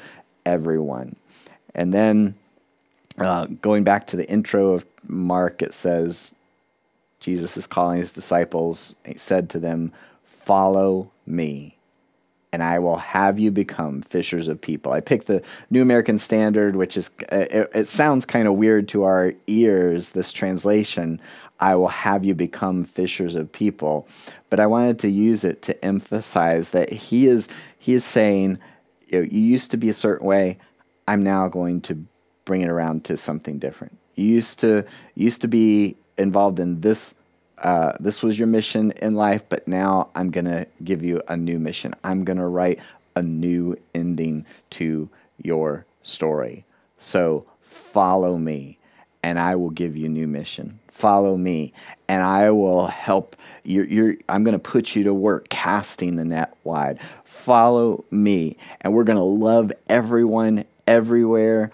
everyone. 0.44 1.16
And 1.74 1.94
then 1.94 2.34
uh, 3.18 3.46
going 3.46 3.84
back 3.84 4.06
to 4.08 4.16
the 4.16 4.28
intro 4.28 4.72
of 4.72 4.89
Mark, 5.06 5.62
it 5.62 5.74
says 5.74 6.34
Jesus 7.20 7.56
is 7.56 7.66
calling 7.66 7.98
his 7.98 8.12
disciples. 8.12 8.94
He 9.04 9.18
said 9.18 9.50
to 9.50 9.58
them, 9.58 9.92
Follow 10.24 11.10
me, 11.26 11.76
and 12.52 12.62
I 12.62 12.78
will 12.78 12.96
have 12.96 13.38
you 13.38 13.50
become 13.50 14.00
fishers 14.02 14.48
of 14.48 14.60
people. 14.60 14.92
I 14.92 15.00
picked 15.00 15.26
the 15.26 15.42
New 15.70 15.82
American 15.82 16.18
Standard, 16.18 16.76
which 16.76 16.96
is, 16.96 17.10
it, 17.30 17.70
it 17.74 17.88
sounds 17.88 18.24
kind 18.24 18.48
of 18.48 18.54
weird 18.54 18.88
to 18.88 19.04
our 19.04 19.34
ears, 19.46 20.10
this 20.10 20.32
translation. 20.32 21.20
I 21.60 21.74
will 21.74 21.88
have 21.88 22.24
you 22.24 22.34
become 22.34 22.84
fishers 22.84 23.34
of 23.34 23.52
people. 23.52 24.08
But 24.48 24.60
I 24.60 24.66
wanted 24.66 24.98
to 25.00 25.08
use 25.08 25.44
it 25.44 25.62
to 25.62 25.84
emphasize 25.84 26.70
that 26.70 26.90
he 26.90 27.26
is, 27.26 27.48
he 27.78 27.92
is 27.92 28.04
saying, 28.04 28.58
you, 29.08 29.18
know, 29.18 29.28
you 29.30 29.40
used 29.40 29.70
to 29.72 29.76
be 29.76 29.90
a 29.90 29.94
certain 29.94 30.26
way. 30.26 30.58
I'm 31.06 31.22
now 31.22 31.48
going 31.48 31.82
to 31.82 32.04
bring 32.44 32.62
it 32.62 32.68
around 32.68 33.04
to 33.04 33.16
something 33.16 33.58
different. 33.58 33.99
You 34.14 34.26
used 34.26 34.60
to 34.60 34.84
used 35.14 35.42
to 35.42 35.48
be 35.48 35.96
involved 36.18 36.60
in 36.60 36.80
this. 36.80 37.14
Uh, 37.58 37.92
this 38.00 38.22
was 38.22 38.38
your 38.38 38.48
mission 38.48 38.90
in 38.92 39.14
life, 39.14 39.44
but 39.48 39.68
now 39.68 40.08
I'm 40.14 40.30
gonna 40.30 40.66
give 40.82 41.02
you 41.02 41.22
a 41.28 41.36
new 41.36 41.58
mission. 41.58 41.94
I'm 42.02 42.24
gonna 42.24 42.48
write 42.48 42.80
a 43.14 43.22
new 43.22 43.76
ending 43.94 44.46
to 44.70 45.08
your 45.42 45.84
story. 46.02 46.64
So 46.98 47.46
follow 47.60 48.36
me, 48.36 48.78
and 49.22 49.38
I 49.38 49.56
will 49.56 49.70
give 49.70 49.96
you 49.96 50.06
a 50.06 50.10
new 50.10 50.26
mission. 50.26 50.78
Follow 50.88 51.36
me, 51.36 51.72
and 52.08 52.22
I 52.22 52.50
will 52.50 52.86
help. 52.86 53.36
You're, 53.64 53.86
you're, 53.86 54.14
I'm 54.28 54.44
going 54.44 54.52
to 54.52 54.58
put 54.58 54.94
you 54.94 55.04
to 55.04 55.14
work 55.14 55.48
casting 55.48 56.16
the 56.16 56.24
net 56.24 56.54
wide. 56.64 56.98
Follow 57.24 58.04
me, 58.10 58.56
and 58.80 58.92
we're 58.92 59.04
going 59.04 59.16
to 59.16 59.22
love 59.22 59.72
everyone 59.88 60.64
everywhere 60.86 61.70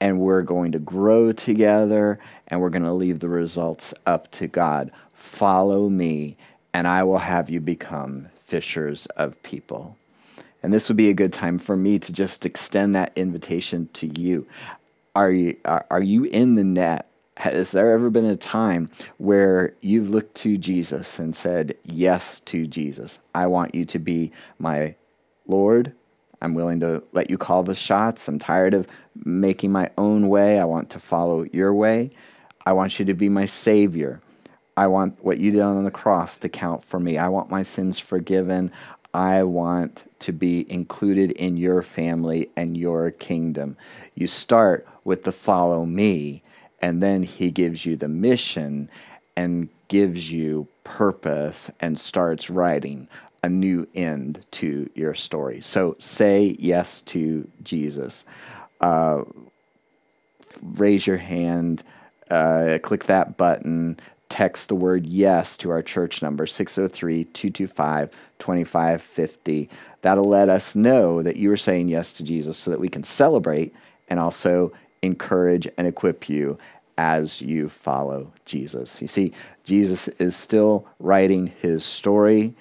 and 0.00 0.20
we're 0.20 0.42
going 0.42 0.72
to 0.72 0.78
grow 0.78 1.32
together 1.32 2.18
and 2.48 2.60
we're 2.60 2.70
going 2.70 2.82
to 2.82 2.92
leave 2.92 3.20
the 3.20 3.28
results 3.28 3.94
up 4.04 4.30
to 4.32 4.46
God. 4.46 4.90
Follow 5.14 5.88
me, 5.88 6.36
and 6.72 6.86
I 6.86 7.02
will 7.02 7.18
have 7.18 7.50
you 7.50 7.60
become 7.60 8.28
fishers 8.44 9.06
of 9.16 9.42
people. 9.42 9.96
And 10.62 10.72
this 10.72 10.88
would 10.88 10.96
be 10.96 11.10
a 11.10 11.14
good 11.14 11.32
time 11.32 11.58
for 11.58 11.76
me 11.76 11.98
to 11.98 12.12
just 12.12 12.44
extend 12.44 12.94
that 12.94 13.12
invitation 13.16 13.88
to 13.94 14.06
you. 14.06 14.46
Are 15.14 15.30
you, 15.30 15.56
are, 15.64 15.86
are 15.90 16.02
you 16.02 16.24
in 16.24 16.54
the 16.54 16.64
net? 16.64 17.08
Has 17.38 17.70
there 17.72 17.92
ever 17.92 18.10
been 18.10 18.24
a 18.24 18.36
time 18.36 18.90
where 19.18 19.74
you've 19.80 20.10
looked 20.10 20.34
to 20.36 20.56
Jesus 20.56 21.18
and 21.18 21.36
said 21.36 21.76
yes 21.84 22.40
to 22.46 22.66
Jesus? 22.66 23.18
I 23.34 23.46
want 23.46 23.74
you 23.74 23.84
to 23.84 23.98
be 23.98 24.32
my 24.58 24.94
Lord. 25.46 25.92
I'm 26.40 26.54
willing 26.54 26.80
to 26.80 27.02
let 27.12 27.30
you 27.30 27.38
call 27.38 27.62
the 27.62 27.74
shots. 27.74 28.26
I'm 28.28 28.38
tired 28.38 28.74
of 28.74 28.88
making 29.24 29.72
my 29.72 29.90
own 29.96 30.28
way. 30.28 30.58
I 30.58 30.64
want 30.64 30.90
to 30.90 31.00
follow 31.00 31.44
your 31.44 31.74
way. 31.74 32.10
I 32.64 32.72
want 32.72 32.98
you 32.98 33.04
to 33.06 33.14
be 33.14 33.28
my 33.28 33.46
Savior. 33.46 34.20
I 34.76 34.88
want 34.88 35.24
what 35.24 35.38
you 35.38 35.52
did 35.52 35.60
on 35.60 35.84
the 35.84 35.90
cross 35.90 36.38
to 36.38 36.48
count 36.48 36.84
for 36.84 37.00
me. 37.00 37.16
I 37.16 37.28
want 37.28 37.50
my 37.50 37.62
sins 37.62 37.98
forgiven. 37.98 38.70
I 39.14 39.44
want 39.44 40.10
to 40.20 40.32
be 40.32 40.70
included 40.70 41.30
in 41.30 41.56
your 41.56 41.82
family 41.82 42.50
and 42.56 42.76
your 42.76 43.12
kingdom. 43.12 43.76
You 44.14 44.26
start 44.26 44.86
with 45.04 45.24
the 45.24 45.32
follow 45.32 45.86
me, 45.86 46.42
and 46.82 47.02
then 47.02 47.22
he 47.22 47.50
gives 47.50 47.86
you 47.86 47.96
the 47.96 48.08
mission 48.08 48.90
and 49.34 49.70
gives 49.88 50.30
you 50.30 50.68
purpose 50.84 51.70
and 51.80 51.98
starts 51.98 52.50
writing 52.50 53.08
a 53.42 53.48
new 53.48 53.86
end 53.94 54.44
to 54.50 54.90
your 54.94 55.14
story. 55.14 55.60
So 55.60 55.96
say 55.98 56.56
yes 56.58 57.00
to 57.02 57.48
Jesus. 57.62 58.24
Uh, 58.80 59.22
raise 60.62 61.06
your 61.06 61.16
hand, 61.16 61.82
uh, 62.30 62.78
click 62.82 63.04
that 63.04 63.36
button, 63.36 63.98
text 64.28 64.68
the 64.68 64.74
word 64.74 65.06
yes 65.06 65.56
to 65.56 65.70
our 65.70 65.82
church 65.82 66.22
number 66.22 66.46
603 66.46 67.24
225 67.24 68.10
2550. 68.38 69.70
That'll 70.02 70.28
let 70.28 70.48
us 70.48 70.74
know 70.74 71.22
that 71.22 71.36
you 71.36 71.50
are 71.50 71.56
saying 71.56 71.88
yes 71.88 72.12
to 72.14 72.22
Jesus 72.22 72.56
so 72.56 72.70
that 72.70 72.80
we 72.80 72.88
can 72.88 73.04
celebrate 73.04 73.74
and 74.08 74.20
also 74.20 74.72
encourage 75.02 75.68
and 75.78 75.86
equip 75.86 76.28
you 76.28 76.58
as 76.98 77.40
you 77.40 77.68
follow 77.68 78.32
Jesus. 78.44 79.02
You 79.02 79.08
see, 79.08 79.32
Jesus 79.64 80.08
is 80.18 80.36
still 80.36 80.88
writing 80.98 81.48
his 81.60 81.84
story 81.84 82.54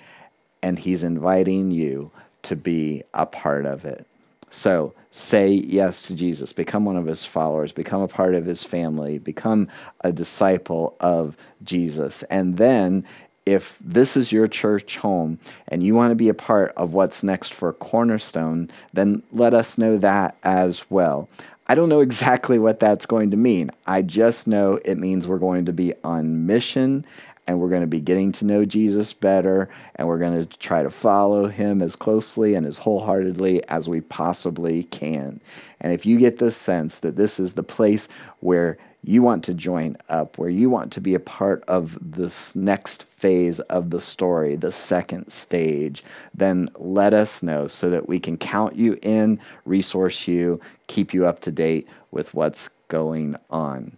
and 0.62 0.80
he's 0.80 1.04
inviting 1.04 1.72
you 1.72 2.12
to 2.44 2.56
be 2.56 3.04
a 3.14 3.26
part 3.26 3.66
of 3.66 3.86
it. 3.86 4.06
So 4.52 4.94
say 5.12 5.50
yes 5.50 6.04
to 6.04 6.14
Jesus, 6.14 6.54
become 6.54 6.86
one 6.86 6.98
of 6.98 7.06
his 7.06 7.26
followers, 7.26 7.72
become 7.72 8.02
a 8.02 8.08
part 8.08 8.36
of 8.36 8.46
his 8.46 8.64
family, 8.64 9.18
become 9.18 9.68
a 10.02 10.12
disciple 10.12 10.96
of 11.00 11.38
Jesus. 11.64 12.24
And 12.24 12.58
then, 12.58 13.06
if 13.46 13.78
this 13.80 14.18
is 14.18 14.32
your 14.32 14.48
church 14.48 14.98
home 14.98 15.40
and 15.68 15.84
you 15.84 15.94
want 15.94 16.12
to 16.12 16.16
be 16.16 16.30
a 16.30 16.34
part 16.34 16.74
of 16.76 16.94
what's 16.94 17.22
next 17.22 17.54
for 17.54 17.72
Cornerstone, 17.74 18.70
then 18.92 19.22
let 19.32 19.54
us 19.54 19.78
know 19.78 19.98
that 20.00 20.36
as 20.44 20.90
well. 20.90 21.30
I 21.68 21.76
don't 21.76 21.90
know 21.90 22.00
exactly 22.02 22.60
what 22.60 22.80
that's 22.80 23.06
going 23.06 23.32
to 23.32 23.38
mean. 23.38 23.72
I 23.86 24.02
just 24.02 24.48
know 24.48 24.80
it 24.84 24.98
means 24.98 25.28
we're 25.28 25.38
going 25.38 25.66
to 25.66 25.74
be 25.74 25.94
on 26.04 26.46
mission 26.46 27.06
and 27.48 27.60
we're 27.60 27.70
going 27.70 27.82
to 27.82 27.88
be 27.88 28.00
getting 28.00 28.32
to 28.34 28.46
know 28.46 28.66
Jesus 28.66 29.14
better, 29.14 29.70
and 29.96 30.08
we're 30.08 30.20
going 30.20 30.46
to 30.46 30.58
try 30.58 30.84
to 30.84 30.90
follow 30.90 31.48
him 31.48 31.82
as 31.82 31.96
closely 31.96 32.56
and 32.56 32.66
as 32.66 32.80
wholeheartedly 32.80 33.68
as 33.70 33.88
we 33.88 34.02
possibly 34.02 34.84
can. 34.84 35.40
And 35.80 35.94
if 35.94 36.06
you 36.06 36.18
get 36.18 36.40
the 36.40 36.52
sense 36.52 37.00
that 37.00 37.16
this 37.16 37.40
is 37.40 37.54
the 37.54 37.64
place 37.64 38.08
where 38.40 38.78
you 39.04 39.22
want 39.22 39.44
to 39.44 39.54
join 39.54 39.96
up, 40.10 40.38
where 40.40 40.50
you 40.50 40.68
want 40.70 40.92
to 40.94 41.02
be 41.02 41.14
a 41.14 41.20
part 41.20 41.64
of 41.68 41.98
this 42.02 42.56
next 42.56 43.04
phase 43.04 43.60
of 43.62 43.92
the 43.92 44.02
story, 44.02 44.56
the 44.56 44.72
second 44.72 45.30
stage, 45.30 46.04
then 46.34 46.68
let 46.80 47.14
us 47.14 47.44
know 47.44 47.68
so 47.68 47.90
that 47.92 48.08
we 48.08 48.20
can 48.20 48.36
count 48.36 48.76
you 48.76 48.98
in, 49.04 49.40
resource 49.64 50.28
you, 50.28 50.60
keep 50.88 51.14
you 51.14 51.28
up 51.28 51.40
to 51.42 51.52
date 51.52 51.88
with 52.10 52.34
what's 52.34 52.70
going 52.88 53.36
on. 53.52 53.96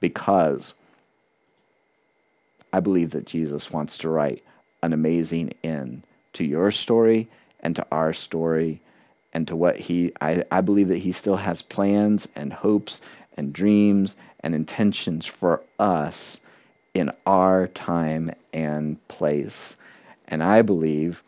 Because 0.00 0.74
I 2.72 2.80
believe 2.80 3.10
that 3.10 3.26
Jesus 3.26 3.70
wants 3.70 3.98
to 3.98 4.08
write 4.08 4.42
an 4.82 4.92
amazing 4.92 5.54
end 5.62 6.06
to 6.34 6.44
your 6.44 6.70
story 6.70 7.28
and 7.60 7.76
to 7.76 7.86
our 7.92 8.12
story 8.12 8.80
and 9.32 9.46
to 9.48 9.56
what 9.56 9.76
he 9.76 10.12
I, 10.20 10.42
I 10.50 10.60
believe 10.60 10.88
that 10.88 10.98
he 10.98 11.12
still 11.12 11.36
has 11.36 11.62
plans 11.62 12.28
and 12.34 12.52
hopes 12.52 13.00
and 13.36 13.52
dreams 13.52 14.16
and 14.40 14.54
intentions 14.54 15.26
for 15.26 15.62
us 15.78 16.40
in 16.94 17.10
our 17.26 17.68
time 17.68 18.32
and 18.52 19.06
place. 19.08 19.76
And 20.28 20.42
I 20.42 20.62
believe 20.62 21.22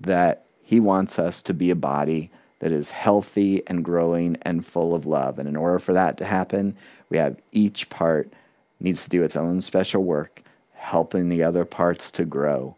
that 0.00 0.44
he 0.62 0.80
wants 0.80 1.18
us 1.18 1.42
to 1.42 1.54
be 1.54 1.70
a 1.70 1.76
body 1.76 2.30
that 2.60 2.72
is 2.72 2.90
healthy 2.90 3.62
and 3.66 3.84
growing 3.84 4.36
and 4.42 4.64
full 4.64 4.94
of 4.94 5.06
love. 5.06 5.38
And 5.38 5.48
in 5.48 5.56
order 5.56 5.78
for 5.78 5.92
that 5.92 6.16
to 6.18 6.24
happen, 6.24 6.76
we 7.08 7.16
have 7.16 7.36
each 7.52 7.88
part 7.88 8.32
needs 8.80 9.04
to 9.04 9.10
do 9.10 9.22
its 9.22 9.36
own 9.36 9.60
special 9.60 10.02
work 10.02 10.40
helping 10.88 11.28
the 11.28 11.42
other 11.42 11.64
parts 11.64 12.10
to 12.12 12.24
grow. 12.24 12.74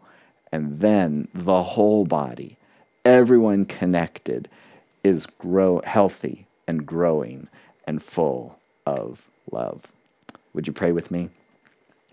And 0.51 0.81
then 0.81 1.29
the 1.33 1.63
whole 1.63 2.05
body, 2.05 2.57
everyone 3.05 3.65
connected, 3.65 4.49
is 5.03 5.25
grow 5.25 5.81
healthy 5.85 6.45
and 6.67 6.85
growing 6.85 7.47
and 7.87 8.03
full 8.03 8.59
of 8.85 9.25
love. 9.51 9.87
Would 10.53 10.67
you 10.67 10.73
pray 10.73 10.91
with 10.91 11.09
me? 11.09 11.29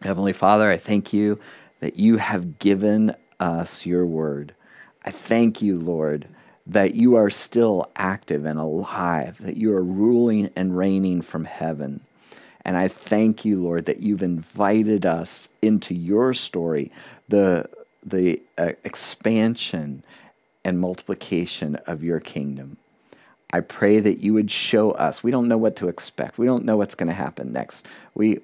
Heavenly 0.02 0.32
Father, 0.32 0.70
I 0.70 0.76
thank 0.76 1.12
you 1.12 1.40
that 1.80 1.96
you 1.96 2.18
have 2.18 2.60
given 2.60 3.14
us 3.40 3.84
your 3.84 4.06
word. 4.06 4.54
I 5.04 5.10
thank 5.10 5.60
you, 5.60 5.78
Lord, 5.78 6.28
that 6.66 6.94
you 6.94 7.16
are 7.16 7.30
still 7.30 7.90
active 7.96 8.44
and 8.44 8.58
alive, 8.58 9.38
that 9.40 9.56
you 9.56 9.72
are 9.72 9.82
ruling 9.82 10.50
and 10.54 10.76
reigning 10.76 11.22
from 11.22 11.44
heaven. 11.44 12.00
And 12.64 12.76
I 12.76 12.88
thank 12.88 13.44
you, 13.44 13.62
Lord, 13.62 13.86
that 13.86 14.02
you've 14.02 14.22
invited 14.22 15.06
us 15.06 15.48
into 15.62 15.94
your 15.94 16.34
story, 16.34 16.90
the, 17.28 17.68
the 18.04 18.42
uh, 18.56 18.72
expansion 18.84 20.02
and 20.64 20.78
multiplication 20.78 21.76
of 21.86 22.02
your 22.04 22.20
kingdom. 22.20 22.76
I 23.50 23.60
pray 23.60 24.00
that 24.00 24.18
you 24.18 24.34
would 24.34 24.50
show 24.50 24.90
us. 24.90 25.22
We 25.22 25.30
don't 25.30 25.48
know 25.48 25.56
what 25.56 25.76
to 25.76 25.88
expect. 25.88 26.36
We 26.36 26.46
don't 26.46 26.64
know 26.64 26.76
what's 26.76 26.94
going 26.94 27.08
to 27.08 27.14
happen 27.14 27.52
next. 27.52 27.86
We 28.14 28.40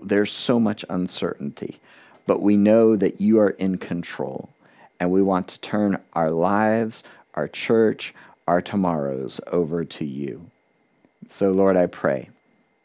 there's 0.00 0.32
so 0.32 0.60
much 0.60 0.84
uncertainty, 0.90 1.80
but 2.26 2.42
we 2.42 2.56
know 2.56 2.94
that 2.94 3.20
you 3.20 3.40
are 3.40 3.50
in 3.50 3.78
control, 3.78 4.50
and 5.00 5.10
we 5.10 5.22
want 5.22 5.48
to 5.48 5.60
turn 5.60 5.98
our 6.12 6.30
lives, 6.30 7.02
our 7.34 7.48
church, 7.48 8.14
our 8.46 8.60
tomorrows 8.60 9.40
over 9.48 9.84
to 9.84 10.04
you. 10.04 10.50
So 11.28 11.50
Lord, 11.50 11.76
I 11.76 11.86
pray 11.86 12.28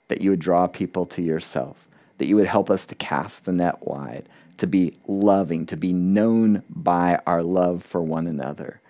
that 0.09 0.21
you 0.21 0.31
would 0.31 0.39
draw 0.39 0.67
people 0.67 1.05
to 1.05 1.21
yourself, 1.21 1.87
that 2.17 2.27
you 2.27 2.35
would 2.35 2.47
help 2.47 2.69
us 2.69 2.85
to 2.87 2.95
cast 2.95 3.45
the 3.45 3.51
net 3.51 3.87
wide, 3.87 4.27
to 4.57 4.67
be 4.67 4.93
loving, 5.07 5.65
to 5.67 5.77
be 5.77 5.93
known 5.93 6.61
by 6.69 7.19
our 7.25 7.41
love 7.41 7.83
for 7.83 8.01
one 8.01 8.27
another. 8.27 8.81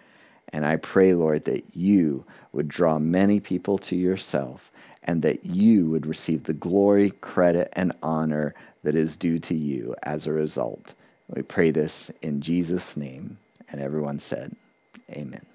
And 0.52 0.66
I 0.66 0.78
pray, 0.78 1.14
Lord, 1.14 1.46
that 1.46 1.64
you 1.76 2.26
would 2.52 2.68
draw 2.68 2.98
many 2.98 3.40
people 3.40 3.78
to 3.78 3.96
yourself 3.96 4.72
and 5.04 5.22
that 5.22 5.46
you 5.46 5.90
would 5.90 6.06
receive 6.06 6.44
the 6.44 6.54
glory, 6.54 7.12
credit, 7.22 7.70
and 7.74 7.94
honor 8.02 8.56
that 8.84 8.96
is 8.96 9.16
due 9.16 9.40
to 9.40 9.56
you 9.56 9.96
as 10.04 10.26
a 10.26 10.34
result. 10.34 10.94
We 11.28 11.44
pray 11.44 11.72
this 11.72 12.10
in 12.22 12.42
Jesus' 12.42 12.98
name. 12.98 13.38
And 13.72 13.80
everyone 13.82 14.20
said, 14.20 14.56
Amen. 15.12 15.49